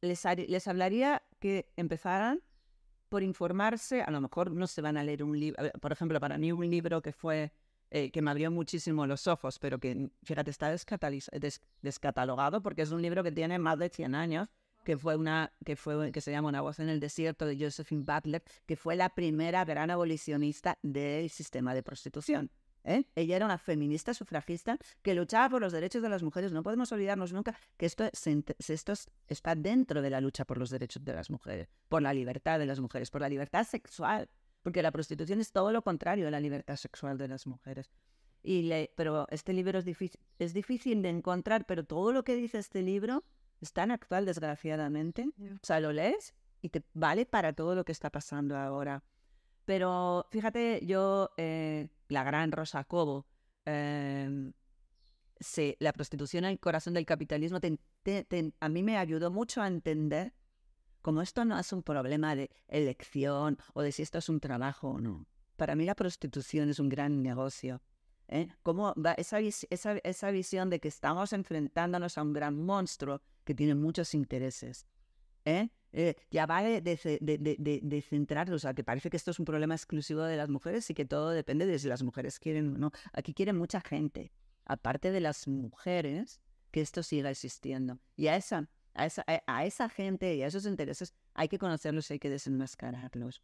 les, 0.00 0.24
les 0.46 0.68
hablaría 0.68 1.24
que 1.40 1.68
empezaran 1.76 2.40
por 3.08 3.24
informarse. 3.24 4.02
A 4.02 4.12
lo 4.12 4.20
mejor 4.20 4.52
no 4.52 4.68
se 4.68 4.82
van 4.82 4.96
a 4.96 5.02
leer 5.02 5.24
un 5.24 5.36
libro. 5.36 5.60
Por 5.80 5.90
ejemplo, 5.90 6.20
para 6.20 6.38
mí 6.38 6.52
un 6.52 6.70
libro 6.70 7.02
que 7.02 7.12
fue 7.12 7.52
eh, 7.90 8.12
que 8.12 8.22
me 8.22 8.30
abrió 8.30 8.52
muchísimo 8.52 9.04
los 9.04 9.26
ojos, 9.26 9.58
pero 9.58 9.80
que, 9.80 10.10
fíjate, 10.22 10.52
está 10.52 10.70
descatalogado 11.82 12.62
porque 12.62 12.82
es 12.82 12.92
un 12.92 13.02
libro 13.02 13.24
que 13.24 13.32
tiene 13.32 13.58
más 13.58 13.80
de 13.80 13.88
100 13.88 14.14
años, 14.14 14.48
que 14.84 14.96
fue 14.96 15.16
una, 15.16 15.52
que 15.64 15.74
fue, 15.74 16.12
que 16.12 16.20
se 16.20 16.30
llama 16.30 16.50
Una 16.50 16.60
voz 16.60 16.78
en 16.78 16.88
el 16.88 17.00
desierto 17.00 17.46
de 17.46 17.58
Josephine 17.58 18.04
Butler, 18.04 18.44
que 18.64 18.76
fue 18.76 18.94
la 18.94 19.08
primera 19.08 19.64
gran 19.64 19.90
abolicionista 19.90 20.78
del 20.82 21.30
sistema 21.30 21.74
de 21.74 21.82
prostitución. 21.82 22.52
¿Eh? 22.88 23.06
Ella 23.14 23.36
era 23.36 23.44
una 23.44 23.58
feminista 23.58 24.14
sufragista 24.14 24.78
que 25.02 25.14
luchaba 25.14 25.50
por 25.50 25.60
los 25.60 25.72
derechos 25.72 26.02
de 26.02 26.08
las 26.08 26.22
mujeres. 26.22 26.52
No 26.52 26.62
podemos 26.62 26.90
olvidarnos 26.90 27.32
nunca 27.32 27.54
que 27.76 27.86
esto, 27.86 28.08
esto 28.12 28.92
está 29.28 29.54
dentro 29.54 30.02
de 30.02 30.10
la 30.10 30.20
lucha 30.20 30.44
por 30.44 30.58
los 30.58 30.70
derechos 30.70 31.04
de 31.04 31.12
las 31.12 31.30
mujeres, 31.30 31.68
por 31.88 32.02
la 32.02 32.12
libertad 32.12 32.58
de 32.58 32.66
las 32.66 32.80
mujeres, 32.80 33.10
por 33.10 33.20
la 33.20 33.28
libertad 33.28 33.64
sexual. 33.64 34.28
porque 34.62 34.82
la 34.82 34.90
prostitución 34.90 35.40
es 35.40 35.52
todo 35.52 35.72
lo 35.72 35.82
contrario 35.82 36.26
a 36.28 36.30
la 36.30 36.40
libertad 36.40 36.76
sexual 36.76 37.16
de 37.16 37.28
las 37.28 37.46
mujeres. 37.46 37.90
Y 38.42 38.62
le, 38.62 38.90
pero 38.96 39.26
este 39.30 39.52
libro 39.52 39.78
es 39.78 39.84
difícil, 39.84 40.20
es 40.38 40.52
difícil 40.52 41.00
de 41.02 41.08
encontrar, 41.08 41.64
pero 41.64 41.84
todo 41.84 42.12
lo 42.12 42.24
que 42.24 42.34
dice 42.36 42.58
este 42.58 42.82
libro 42.82 43.24
es 43.60 43.72
tan 43.72 43.90
actual, 43.90 44.24
desgraciadamente. 44.24 45.28
O 45.38 45.66
sea, 45.66 45.80
lo 45.80 45.92
lees 45.92 46.34
y 46.60 46.68
te 46.68 46.82
vale 46.94 47.26
para 47.26 47.52
todo 47.52 47.74
lo 47.74 47.84
que 47.84 47.92
está 47.92 48.10
pasando 48.10 48.56
ahora. 48.56 49.02
Pero 49.64 50.26
fíjate, 50.30 50.84
yo, 50.86 51.30
eh, 51.36 51.88
la 52.08 52.24
gran 52.24 52.52
Rosa 52.52 52.84
Cobo, 52.84 53.26
sí, 55.40 55.76
la 55.78 55.92
prostitución 55.92 56.44
en 56.44 56.50
el 56.52 56.60
corazón 56.60 56.94
del 56.94 57.06
capitalismo, 57.06 57.58
a 58.60 58.68
mí 58.68 58.82
me 58.82 58.96
ayudó 58.96 59.30
mucho 59.30 59.62
a 59.62 59.68
entender 59.68 60.32
como 61.02 61.22
esto 61.22 61.44
no 61.44 61.58
es 61.58 61.72
un 61.72 61.82
problema 61.82 62.34
de 62.34 62.50
elección 62.66 63.56
o 63.72 63.82
de 63.82 63.92
si 63.92 64.02
esto 64.02 64.18
es 64.18 64.28
un 64.28 64.40
trabajo 64.40 64.90
o 64.90 65.00
no. 65.00 65.26
Para 65.56 65.74
mí 65.74 65.84
la 65.84 65.94
prostitución 65.94 66.68
es 66.68 66.78
un 66.78 66.88
gran 66.88 67.22
negocio. 67.22 67.82
¿eh? 68.28 68.48
¿Cómo 68.62 68.94
va 68.94 69.12
esa, 69.12 69.38
esa, 69.40 69.96
esa 70.04 70.30
visión 70.30 70.70
de 70.70 70.80
que 70.80 70.88
estamos 70.88 71.32
enfrentándonos 71.32 72.18
a 72.18 72.22
un 72.22 72.32
gran 72.32 72.62
monstruo 72.62 73.22
que 73.44 73.54
tiene 73.54 73.74
muchos 73.74 74.14
intereses? 74.14 74.86
¿eh? 75.44 75.70
Eh, 76.00 76.14
ya 76.30 76.46
vale 76.46 76.80
de, 76.80 76.96
de, 77.20 77.38
de, 77.38 77.56
de, 77.58 78.54
o 78.54 78.58
sea, 78.60 78.72
que 78.72 78.84
parece 78.84 79.10
que 79.10 79.16
esto 79.16 79.32
es 79.32 79.40
un 79.40 79.44
problema 79.44 79.74
exclusivo 79.74 80.22
de 80.22 80.36
las 80.36 80.48
mujeres 80.48 80.88
y 80.90 80.94
que 80.94 81.04
todo 81.04 81.30
depende 81.30 81.66
de 81.66 81.76
si 81.76 81.88
las 81.88 82.04
mujeres 82.04 82.38
quieren 82.38 82.76
o 82.76 82.78
no. 82.78 82.92
Aquí 83.12 83.34
quiere 83.34 83.52
mucha 83.52 83.80
gente, 83.80 84.30
aparte 84.64 85.10
de 85.10 85.18
las 85.18 85.48
mujeres, 85.48 86.40
que 86.70 86.82
esto 86.82 87.02
siga 87.02 87.30
existiendo. 87.30 87.98
Y 88.14 88.28
a 88.28 88.36
esa, 88.36 88.68
a 88.94 89.06
esa, 89.06 89.24
a 89.26 89.66
esa 89.66 89.88
gente 89.88 90.36
y 90.36 90.44
a 90.44 90.46
esos 90.46 90.66
intereses 90.66 91.14
hay 91.34 91.48
que 91.48 91.58
conocerlos 91.58 92.08
y 92.10 92.12
hay 92.12 92.18
que 92.20 92.30
desenmascararlos. 92.30 93.42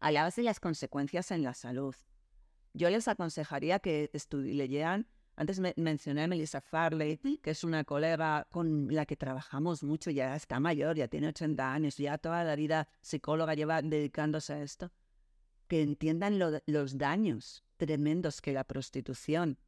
Hablabas 0.00 0.36
de 0.36 0.44
las 0.44 0.60
consecuencias 0.60 1.30
en 1.30 1.42
la 1.42 1.52
salud. 1.52 1.94
Yo 2.72 2.88
les 2.88 3.06
aconsejaría 3.06 3.80
que 3.80 4.10
leyeran 4.32 5.06
antes 5.40 5.58
mencioné 5.78 6.24
a 6.24 6.28
Melissa 6.28 6.60
Farley, 6.60 7.16
que 7.42 7.52
es 7.52 7.64
una 7.64 7.84
colega 7.84 8.46
con 8.50 8.94
la 8.94 9.06
que 9.06 9.16
trabajamos 9.16 9.82
mucho, 9.82 10.10
ya 10.10 10.36
está 10.36 10.60
mayor, 10.60 10.96
ya 10.96 11.08
tiene 11.08 11.28
80 11.28 11.72
años, 11.72 11.96
ya 11.96 12.18
toda 12.18 12.44
la 12.44 12.54
vida 12.56 12.88
psicóloga 13.00 13.54
lleva 13.54 13.80
dedicándose 13.80 14.52
a 14.52 14.62
esto. 14.62 14.92
Que 15.66 15.80
entiendan 15.80 16.38
los 16.38 16.98
daños 16.98 17.64
tremendos 17.78 18.42
que 18.42 18.52
la 18.52 18.64
prostitución 18.64 19.58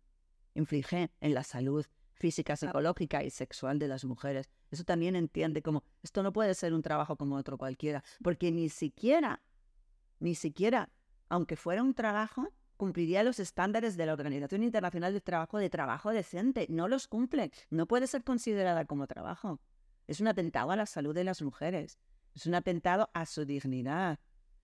inflige 0.52 1.10
en 1.22 1.32
la 1.32 1.42
salud 1.42 1.86
física, 2.12 2.54
psicológica 2.54 3.24
y 3.24 3.30
sexual 3.30 3.78
de 3.78 3.88
las 3.88 4.04
mujeres. 4.04 4.50
Eso 4.70 4.84
también 4.84 5.16
entiende 5.16 5.62
como 5.62 5.84
esto 6.02 6.22
no 6.22 6.34
puede 6.34 6.54
ser 6.54 6.74
un 6.74 6.82
trabajo 6.82 7.16
como 7.16 7.36
otro 7.36 7.56
cualquiera, 7.56 8.04
porque 8.22 8.50
ni 8.52 8.68
siquiera, 8.68 9.40
ni 10.20 10.34
siquiera, 10.34 10.90
aunque 11.30 11.56
fuera 11.56 11.82
un 11.82 11.94
trabajo, 11.94 12.52
cumpliría 12.82 13.22
los 13.22 13.38
estándares 13.38 13.96
de 13.96 14.06
la 14.06 14.12
Organización 14.12 14.64
Internacional 14.64 15.12
del 15.12 15.22
Trabajo 15.22 15.58
de 15.58 15.70
trabajo 15.70 16.10
decente. 16.10 16.66
No 16.68 16.88
los 16.88 17.06
cumple. 17.06 17.52
No 17.70 17.86
puede 17.86 18.08
ser 18.08 18.24
considerada 18.24 18.86
como 18.86 19.06
trabajo. 19.06 19.60
Es 20.08 20.20
un 20.20 20.26
atentado 20.26 20.72
a 20.72 20.74
la 20.74 20.86
salud 20.86 21.14
de 21.14 21.22
las 21.22 21.42
mujeres. 21.42 22.00
Es 22.34 22.44
un 22.46 22.56
atentado 22.56 23.08
a 23.14 23.24
su 23.24 23.44
dignidad. 23.44 24.18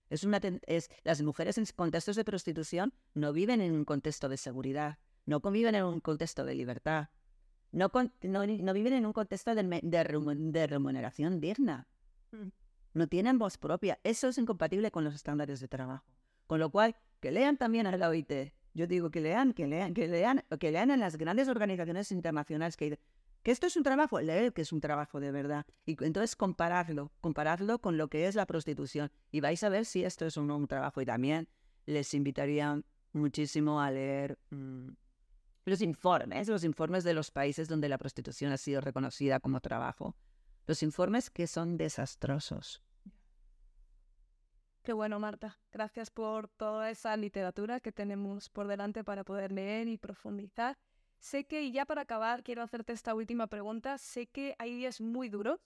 Es 0.09 0.25
una 0.25 0.41
es, 0.67 0.89
las 1.05 1.21
mujeres 1.21 1.57
en 1.57 1.65
contextos 1.73 2.17
de 2.17 2.25
prostitución 2.25 2.93
no 3.13 3.31
viven 3.31 3.61
en 3.61 3.71
un 3.71 3.85
contexto 3.85 4.27
de 4.27 4.35
seguridad, 4.35 4.97
no 5.25 5.39
conviven 5.39 5.75
en 5.75 5.85
un 5.85 6.01
contexto 6.01 6.43
de 6.43 6.55
libertad, 6.55 7.07
no, 7.71 7.89
no, 8.23 8.73
viven 8.73 8.93
en 8.93 9.05
un 9.05 9.13
contexto 9.13 9.55
de, 9.55 9.79
de 9.81 10.67
remuneración 10.67 11.39
digna. 11.39 11.87
Mm. 12.31 12.49
No 12.95 13.07
tienen 13.07 13.39
voz 13.39 13.57
propia. 13.57 13.97
Eso 14.03 14.27
es 14.27 14.37
incompatible 14.37 14.91
con 14.91 15.05
los 15.05 15.15
estándares 15.15 15.61
de 15.61 15.69
trabajo. 15.69 16.03
Con 16.47 16.59
lo 16.59 16.69
cual, 16.69 16.97
que 17.19 17.31
lean 17.31 17.57
también 17.57 17.87
a 17.87 17.95
la 17.95 18.09
OIT. 18.09 18.53
Yo 18.73 18.87
digo 18.87 19.09
que 19.11 19.19
lean, 19.21 19.53
que 19.53 19.67
lean, 19.67 19.93
que 19.93 20.07
lean, 20.07 20.43
que 20.59 20.71
lean 20.71 20.91
en 20.91 20.99
las 20.99 21.17
grandes 21.17 21.47
organizaciones 21.47 22.11
internacionales 22.11 22.77
que, 22.77 22.99
que 23.43 23.51
esto 23.51 23.67
es 23.67 23.75
un 23.75 23.83
trabajo, 23.83 24.21
leer 24.21 24.53
que 24.53 24.61
es 24.61 24.71
un 24.71 24.79
trabajo 24.79 25.19
de 25.19 25.31
verdad. 25.31 25.65
Y 25.85 26.01
entonces 26.03 26.35
compararlo, 26.35 27.11
compararlo 27.19 27.79
con 27.79 27.97
lo 27.97 28.07
que 28.09 28.27
es 28.27 28.35
la 28.35 28.45
prostitución. 28.45 29.11
Y 29.31 29.41
vais 29.41 29.63
a 29.63 29.69
ver 29.69 29.85
si 29.85 30.03
esto 30.03 30.25
es 30.25 30.37
un, 30.37 30.51
un 30.51 30.67
trabajo. 30.67 31.01
Y 31.01 31.05
también 31.05 31.49
les 31.85 32.13
invitaría 32.13 32.81
muchísimo 33.13 33.81
a 33.81 33.91
leer 33.91 34.37
mm, 34.51 34.89
los 35.65 35.81
informes, 35.81 36.47
los 36.47 36.63
informes 36.63 37.03
de 37.03 37.13
los 37.13 37.31
países 37.31 37.67
donde 37.67 37.89
la 37.89 37.97
prostitución 37.97 38.51
ha 38.51 38.57
sido 38.57 38.81
reconocida 38.81 39.39
como 39.39 39.59
trabajo. 39.59 40.15
Los 40.67 40.83
informes 40.83 41.29
que 41.29 41.47
son 41.47 41.77
desastrosos. 41.77 42.81
Qué 44.89 44.93
bueno, 44.93 45.19
Marta. 45.19 45.55
Gracias 45.71 46.09
por 46.09 46.47
toda 46.47 46.89
esa 46.89 47.15
literatura 47.15 47.79
que 47.79 47.91
tenemos 47.91 48.49
por 48.49 48.67
delante 48.67 49.03
para 49.03 49.23
poder 49.23 49.51
leer 49.51 49.87
y 49.87 49.99
profundizar. 49.99 50.79
Sé 51.19 51.45
que, 51.45 51.61
y 51.61 51.71
ya 51.71 51.85
para 51.85 52.01
acabar, 52.01 52.41
quiero 52.41 52.63
hacerte 52.63 52.93
esta 52.93 53.13
última 53.13 53.45
pregunta. 53.45 53.99
Sé 53.99 54.25
que 54.25 54.55
hay 54.57 54.75
días 54.75 54.99
muy 54.99 55.29
duros, 55.29 55.59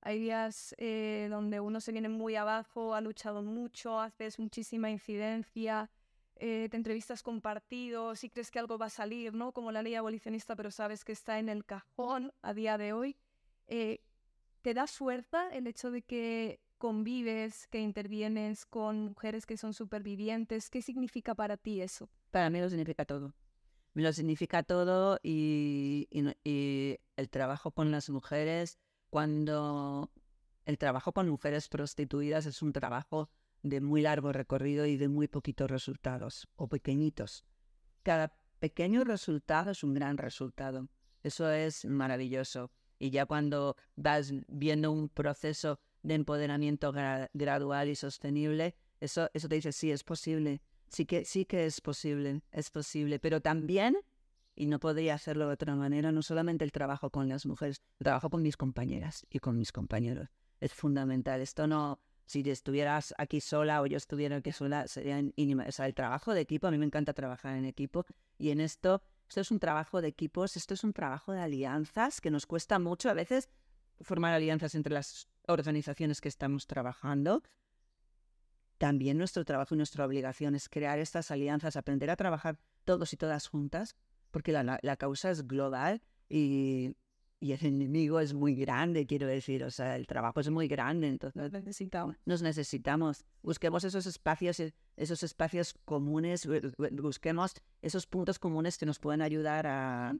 hay 0.00 0.20
días 0.20 0.76
eh, 0.78 1.26
donde 1.28 1.58
uno 1.58 1.80
se 1.80 1.90
viene 1.90 2.08
muy 2.08 2.36
abajo, 2.36 2.94
ha 2.94 3.00
luchado 3.00 3.42
mucho, 3.42 3.98
haces 3.98 4.38
muchísima 4.38 4.90
incidencia, 4.90 5.90
eh, 6.36 6.68
te 6.70 6.76
entrevistas 6.76 7.24
con 7.24 7.40
partidos 7.40 8.22
y 8.22 8.30
crees 8.30 8.52
que 8.52 8.60
algo 8.60 8.78
va 8.78 8.86
a 8.86 8.90
salir, 8.90 9.34
¿no? 9.34 9.50
Como 9.50 9.72
la 9.72 9.82
ley 9.82 9.96
abolicionista, 9.96 10.54
pero 10.54 10.70
sabes 10.70 11.04
que 11.04 11.10
está 11.10 11.40
en 11.40 11.48
el 11.48 11.64
cajón 11.64 12.32
a 12.42 12.54
día 12.54 12.78
de 12.78 12.92
hoy. 12.92 13.16
Eh, 13.66 14.04
¿Te 14.60 14.72
da 14.72 14.86
fuerza 14.86 15.48
el 15.50 15.66
hecho 15.66 15.90
de 15.90 16.02
que 16.02 16.60
convives, 16.82 17.68
que 17.68 17.78
intervienes 17.78 18.66
con 18.66 19.04
mujeres 19.04 19.46
que 19.46 19.56
son 19.56 19.72
supervivientes. 19.72 20.68
¿Qué 20.68 20.82
significa 20.82 21.32
para 21.32 21.56
ti 21.56 21.80
eso? 21.80 22.08
Para 22.32 22.50
mí 22.50 22.58
lo 22.58 22.68
significa 22.68 23.04
todo. 23.04 23.32
Me 23.94 24.02
lo 24.02 24.12
significa 24.12 24.64
todo 24.64 25.20
y, 25.22 26.08
el 26.42 27.30
trabajo 27.30 27.70
con 27.70 27.92
las 27.92 28.10
mujeres, 28.10 28.80
cuando 29.10 30.10
el 30.64 30.76
trabajo 30.76 31.12
con 31.12 31.28
mujeres 31.28 31.68
prostituidas 31.68 32.46
es 32.46 32.62
un 32.62 32.72
trabajo 32.72 33.30
de 33.62 33.80
muy 33.80 34.02
largo 34.02 34.32
recorrido 34.32 34.84
y 34.84 34.96
de 34.96 35.06
muy 35.06 35.28
poquitos 35.28 35.70
resultados 35.70 36.48
o 36.56 36.66
pequeñitos. 36.66 37.44
Cada 38.02 38.36
pequeño 38.58 39.04
resultado 39.04 39.70
es 39.70 39.84
un 39.84 39.94
gran 39.94 40.18
resultado. 40.18 40.88
Eso 41.22 41.48
es 41.48 41.84
maravilloso. 41.84 42.72
Y 42.98 43.10
ya 43.10 43.24
cuando 43.24 43.76
vas 43.94 44.32
viendo 44.48 44.90
un 44.90 45.08
proceso 45.08 45.78
de 46.02 46.14
empoderamiento 46.14 46.92
gradual 46.92 47.88
y 47.88 47.94
sostenible, 47.94 48.74
eso, 49.00 49.30
eso 49.34 49.48
te 49.48 49.56
dice, 49.56 49.72
sí, 49.72 49.90
es 49.90 50.04
posible, 50.04 50.62
sí 50.88 51.06
que, 51.06 51.24
sí 51.24 51.44
que 51.44 51.66
es 51.66 51.80
posible, 51.80 52.42
es 52.52 52.70
posible, 52.70 53.18
pero 53.18 53.40
también, 53.40 53.96
y 54.54 54.66
no 54.66 54.78
podría 54.78 55.14
hacerlo 55.14 55.46
de 55.46 55.54
otra 55.54 55.74
manera, 55.74 56.12
no 56.12 56.22
solamente 56.22 56.64
el 56.64 56.72
trabajo 56.72 57.10
con 57.10 57.28
las 57.28 57.46
mujeres, 57.46 57.82
el 57.98 58.04
trabajo 58.04 58.30
con 58.30 58.42
mis 58.42 58.56
compañeras 58.56 59.26
y 59.30 59.38
con 59.38 59.56
mis 59.56 59.72
compañeros, 59.72 60.28
es 60.60 60.72
fundamental. 60.72 61.40
Esto 61.40 61.66
no, 61.66 62.00
si 62.26 62.48
estuvieras 62.48 63.14
aquí 63.18 63.40
sola 63.40 63.82
o 63.82 63.86
yo 63.86 63.96
estuviera 63.96 64.36
aquí 64.36 64.52
sola, 64.52 64.86
sería 64.86 65.22
inima. 65.36 65.64
O 65.66 65.82
el 65.82 65.94
trabajo 65.94 66.34
de 66.34 66.40
equipo, 66.40 66.66
a 66.66 66.70
mí 66.70 66.78
me 66.78 66.86
encanta 66.86 67.12
trabajar 67.12 67.56
en 67.56 67.64
equipo 67.64 68.04
y 68.38 68.50
en 68.50 68.60
esto, 68.60 69.02
esto 69.28 69.40
es 69.40 69.50
un 69.50 69.58
trabajo 69.58 70.00
de 70.00 70.08
equipos, 70.08 70.56
esto 70.56 70.74
es 70.74 70.84
un 70.84 70.92
trabajo 70.92 71.32
de 71.32 71.40
alianzas 71.40 72.20
que 72.20 72.30
nos 72.30 72.46
cuesta 72.46 72.78
mucho 72.78 73.10
a 73.10 73.14
veces 73.14 73.48
formar 74.00 74.34
alianzas 74.34 74.74
entre 74.74 74.94
las 74.94 75.28
organizaciones 75.46 76.20
que 76.20 76.28
estamos 76.28 76.66
trabajando. 76.66 77.42
También 78.78 79.18
nuestro 79.18 79.44
trabajo 79.44 79.74
y 79.74 79.78
nuestra 79.78 80.04
obligación 80.04 80.54
es 80.54 80.68
crear 80.68 80.98
estas 80.98 81.30
alianzas, 81.30 81.76
aprender 81.76 82.10
a 82.10 82.16
trabajar 82.16 82.58
todos 82.84 83.12
y 83.12 83.16
todas 83.16 83.46
juntas, 83.46 83.96
porque 84.30 84.52
la, 84.52 84.78
la 84.82 84.96
causa 84.96 85.30
es 85.30 85.46
global 85.46 86.02
y, 86.28 86.96
y, 87.38 87.52
el 87.52 87.64
enemigo 87.64 88.18
es 88.18 88.34
muy 88.34 88.56
grande, 88.56 89.06
quiero 89.06 89.26
decir, 89.26 89.62
o 89.62 89.70
sea, 89.70 89.94
el 89.94 90.06
trabajo 90.06 90.40
es 90.40 90.50
muy 90.50 90.66
grande, 90.66 91.08
entonces 91.08 91.52
necesitamos. 91.52 92.16
nos 92.24 92.42
necesitamos. 92.42 93.24
Busquemos 93.42 93.84
esos 93.84 94.06
espacios, 94.06 94.60
esos 94.96 95.22
espacios 95.22 95.74
comunes, 95.84 96.48
busquemos 96.90 97.54
esos 97.82 98.06
puntos 98.06 98.38
comunes 98.40 98.78
que 98.78 98.86
nos 98.86 98.98
pueden 98.98 99.22
ayudar 99.22 99.66
a, 99.68 100.16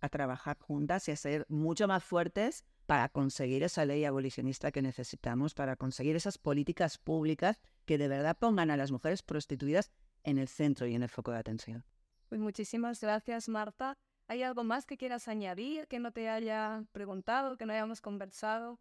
a 0.00 0.08
trabajar 0.08 0.58
juntas 0.58 1.06
y 1.08 1.12
a 1.12 1.16
ser 1.16 1.46
mucho 1.48 1.86
más 1.86 2.02
fuertes 2.02 2.64
para 2.86 3.08
conseguir 3.08 3.62
esa 3.62 3.84
ley 3.84 4.04
abolicionista 4.04 4.72
que 4.72 4.82
necesitamos, 4.82 5.54
para 5.54 5.76
conseguir 5.76 6.16
esas 6.16 6.38
políticas 6.38 6.98
públicas 6.98 7.60
que 7.84 7.98
de 7.98 8.08
verdad 8.08 8.36
pongan 8.38 8.70
a 8.70 8.76
las 8.76 8.90
mujeres 8.90 9.22
prostituidas 9.22 9.92
en 10.24 10.38
el 10.38 10.48
centro 10.48 10.86
y 10.86 10.94
en 10.94 11.02
el 11.02 11.08
foco 11.08 11.32
de 11.32 11.38
atención. 11.38 11.84
Pues 12.28 12.40
muchísimas 12.40 13.00
gracias, 13.00 13.48
Marta. 13.48 13.98
¿Hay 14.28 14.42
algo 14.42 14.64
más 14.64 14.86
que 14.86 14.96
quieras 14.96 15.28
añadir, 15.28 15.86
que 15.88 15.98
no 15.98 16.12
te 16.12 16.28
haya 16.28 16.84
preguntado, 16.92 17.56
que 17.56 17.66
no 17.66 17.72
hayamos 17.72 18.00
conversado? 18.00 18.78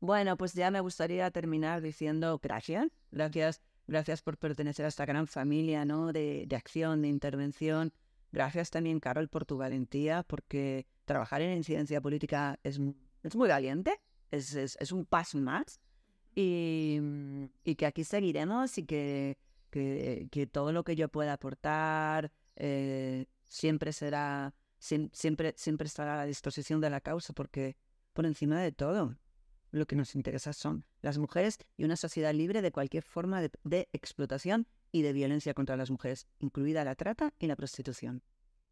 Bueno, 0.00 0.36
pues 0.36 0.54
ya 0.54 0.70
me 0.70 0.80
gustaría 0.80 1.30
terminar 1.30 1.80
diciendo 1.80 2.38
gracias, 2.42 2.88
gracias, 3.10 3.60
gracias 3.86 4.22
por 4.22 4.38
pertenecer 4.38 4.84
a 4.84 4.88
esta 4.88 5.04
gran 5.04 5.26
familia 5.26 5.84
¿no? 5.84 6.12
de, 6.12 6.44
de 6.46 6.56
acción, 6.56 7.02
de 7.02 7.08
intervención. 7.08 7.92
Gracias 8.30 8.70
también, 8.70 9.00
Carol, 9.00 9.28
por 9.28 9.44
tu 9.44 9.56
valentía, 9.56 10.22
porque 10.22 10.86
trabajar 11.04 11.42
en 11.42 11.56
incidencia 11.56 12.00
política 12.00 12.58
es 12.62 12.78
es 13.22 13.36
muy 13.36 13.48
valiente, 13.48 14.00
es, 14.30 14.54
es, 14.54 14.92
un 14.92 15.04
paso 15.04 15.38
más. 15.38 15.80
y, 16.34 16.98
y 17.64 17.74
que 17.74 17.86
aquí 17.86 18.04
seguiremos 18.04 18.78
y 18.78 18.84
que, 18.84 19.38
que, 19.70 20.28
que, 20.30 20.46
todo 20.46 20.72
lo 20.72 20.84
que 20.84 20.96
yo 20.96 21.08
pueda 21.08 21.32
aportar 21.34 22.30
eh, 22.56 23.26
siempre 23.46 23.92
será, 23.92 24.54
siempre, 24.78 25.54
siempre 25.56 25.86
estará 25.86 26.14
a 26.14 26.18
la 26.18 26.26
disposición 26.26 26.80
de 26.80 26.90
la 26.90 27.00
causa, 27.00 27.32
porque 27.32 27.76
por 28.12 28.26
encima 28.26 28.60
de 28.60 28.72
todo, 28.72 29.16
lo 29.70 29.86
que 29.86 29.96
nos 29.96 30.14
interesa 30.14 30.52
son 30.52 30.84
las 31.02 31.18
mujeres 31.18 31.58
y 31.76 31.84
una 31.84 31.96
sociedad 31.96 32.32
libre 32.32 32.62
de 32.62 32.72
cualquier 32.72 33.02
forma 33.02 33.40
de, 33.40 33.50
de 33.64 33.88
explotación 33.92 34.66
y 34.92 35.02
de 35.02 35.12
violencia 35.12 35.54
contra 35.54 35.76
las 35.76 35.90
mujeres, 35.90 36.26
incluida 36.38 36.84
la 36.84 36.94
trata 36.94 37.34
y 37.38 37.46
la 37.46 37.56
prostitución. 37.56 38.22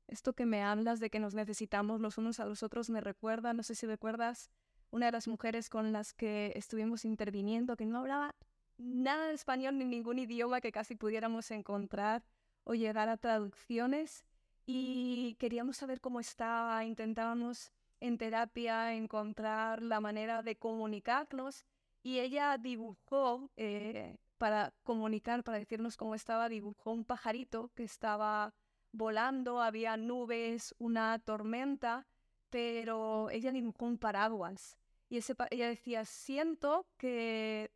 Esto 0.08 0.34
que 0.34 0.46
me 0.46 0.62
hablas 0.62 1.00
de 1.00 1.10
que 1.10 1.18
nos 1.18 1.34
necesitamos 1.34 2.00
los 2.00 2.18
unos 2.18 2.40
a 2.40 2.44
los 2.44 2.62
otros 2.62 2.90
me 2.90 3.00
recuerda, 3.00 3.52
no 3.52 3.62
sé 3.62 3.74
si 3.74 3.86
recuerdas, 3.86 4.50
una 4.90 5.06
de 5.06 5.12
las 5.12 5.28
mujeres 5.28 5.68
con 5.68 5.92
las 5.92 6.12
que 6.12 6.52
estuvimos 6.54 7.04
interviniendo, 7.04 7.76
que 7.76 7.86
no 7.86 7.98
hablaba 7.98 8.34
nada 8.78 9.26
de 9.28 9.34
español 9.34 9.78
ni 9.78 9.84
ningún 9.84 10.18
idioma 10.18 10.60
que 10.60 10.72
casi 10.72 10.94
pudiéramos 10.94 11.50
encontrar 11.50 12.24
o 12.64 12.74
llegar 12.74 13.08
a 13.08 13.16
traducciones 13.16 14.24
y 14.66 15.36
queríamos 15.38 15.76
saber 15.76 16.00
cómo 16.00 16.20
estaba, 16.20 16.84
intentábamos 16.84 17.72
en 18.00 18.18
terapia 18.18 18.94
encontrar 18.94 19.82
la 19.82 20.00
manera 20.00 20.42
de 20.42 20.56
comunicarnos 20.56 21.64
y 22.02 22.18
ella 22.18 22.58
dibujó 22.58 23.50
eh, 23.56 24.18
para 24.38 24.72
comunicar, 24.82 25.42
para 25.42 25.58
decirnos 25.58 25.96
cómo 25.96 26.14
estaba, 26.14 26.48
dibujó 26.48 26.92
un 26.92 27.04
pajarito 27.04 27.70
que 27.74 27.84
estaba 27.84 28.54
volando, 28.96 29.60
había 29.60 29.96
nubes, 29.96 30.74
una 30.78 31.18
tormenta, 31.18 32.06
pero 32.50 33.30
ella 33.30 33.52
dibujó 33.52 33.86
un 33.86 33.98
paraguas. 33.98 34.78
Y 35.08 35.18
ella 35.18 35.68
decía, 35.68 36.04
siento 36.04 36.86
que 36.96 37.70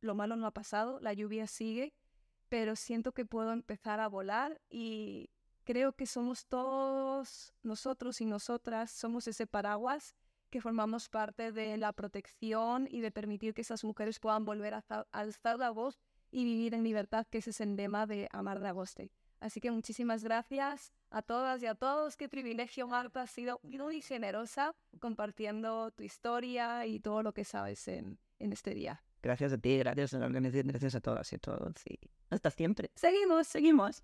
lo 0.00 0.14
malo 0.14 0.36
no 0.36 0.46
ha 0.46 0.52
pasado, 0.52 0.98
la 1.00 1.12
lluvia 1.12 1.46
sigue, 1.46 1.94
pero 2.48 2.76
siento 2.76 3.12
que 3.12 3.26
puedo 3.26 3.52
empezar 3.52 4.00
a 4.00 4.08
volar 4.08 4.60
y 4.70 5.30
creo 5.64 5.92
que 5.92 6.06
somos 6.06 6.46
todos 6.46 7.52
nosotros 7.62 8.20
y 8.20 8.26
nosotras, 8.26 8.90
somos 8.90 9.26
ese 9.28 9.46
paraguas 9.46 10.14
que 10.50 10.60
formamos 10.60 11.08
parte 11.08 11.50
de 11.52 11.76
la 11.76 11.92
protección 11.92 12.86
y 12.88 13.00
de 13.00 13.10
permitir 13.10 13.54
que 13.54 13.62
esas 13.62 13.82
mujeres 13.82 14.20
puedan 14.20 14.44
volver 14.44 14.74
a 14.74 14.84
alzar 15.10 15.58
la 15.58 15.70
voz 15.70 15.98
y 16.30 16.44
vivir 16.44 16.74
en 16.74 16.84
libertad, 16.84 17.26
que 17.28 17.38
es 17.38 17.60
el 17.60 17.76
lema 17.76 18.06
de 18.06 18.28
Amar 18.30 18.60
de 18.60 18.68
Agoste. 18.68 19.10
Así 19.44 19.60
que 19.60 19.70
muchísimas 19.70 20.24
gracias 20.24 20.90
a 21.10 21.20
todas 21.20 21.62
y 21.62 21.66
a 21.66 21.74
todos. 21.74 22.16
Qué 22.16 22.30
privilegio, 22.30 22.88
Marta, 22.88 23.20
has 23.20 23.30
sido 23.30 23.60
muy 23.62 24.00
generosa 24.00 24.74
compartiendo 25.00 25.90
tu 25.90 26.02
historia 26.02 26.86
y 26.86 26.98
todo 26.98 27.22
lo 27.22 27.34
que 27.34 27.44
sabes 27.44 27.86
en, 27.88 28.18
en 28.38 28.54
este 28.54 28.72
día. 28.72 29.02
Gracias 29.22 29.52
a 29.52 29.58
ti, 29.58 29.76
gracias 29.76 30.14
a 30.14 30.18
la 30.18 30.24
organización, 30.24 30.68
gracias 30.68 30.94
a 30.94 31.00
todas 31.02 31.30
y 31.30 31.36
a 31.36 31.38
todos. 31.38 31.74
Y 31.84 31.98
hasta 32.30 32.50
siempre. 32.50 32.90
Seguimos, 32.94 33.46
seguimos. 33.46 34.02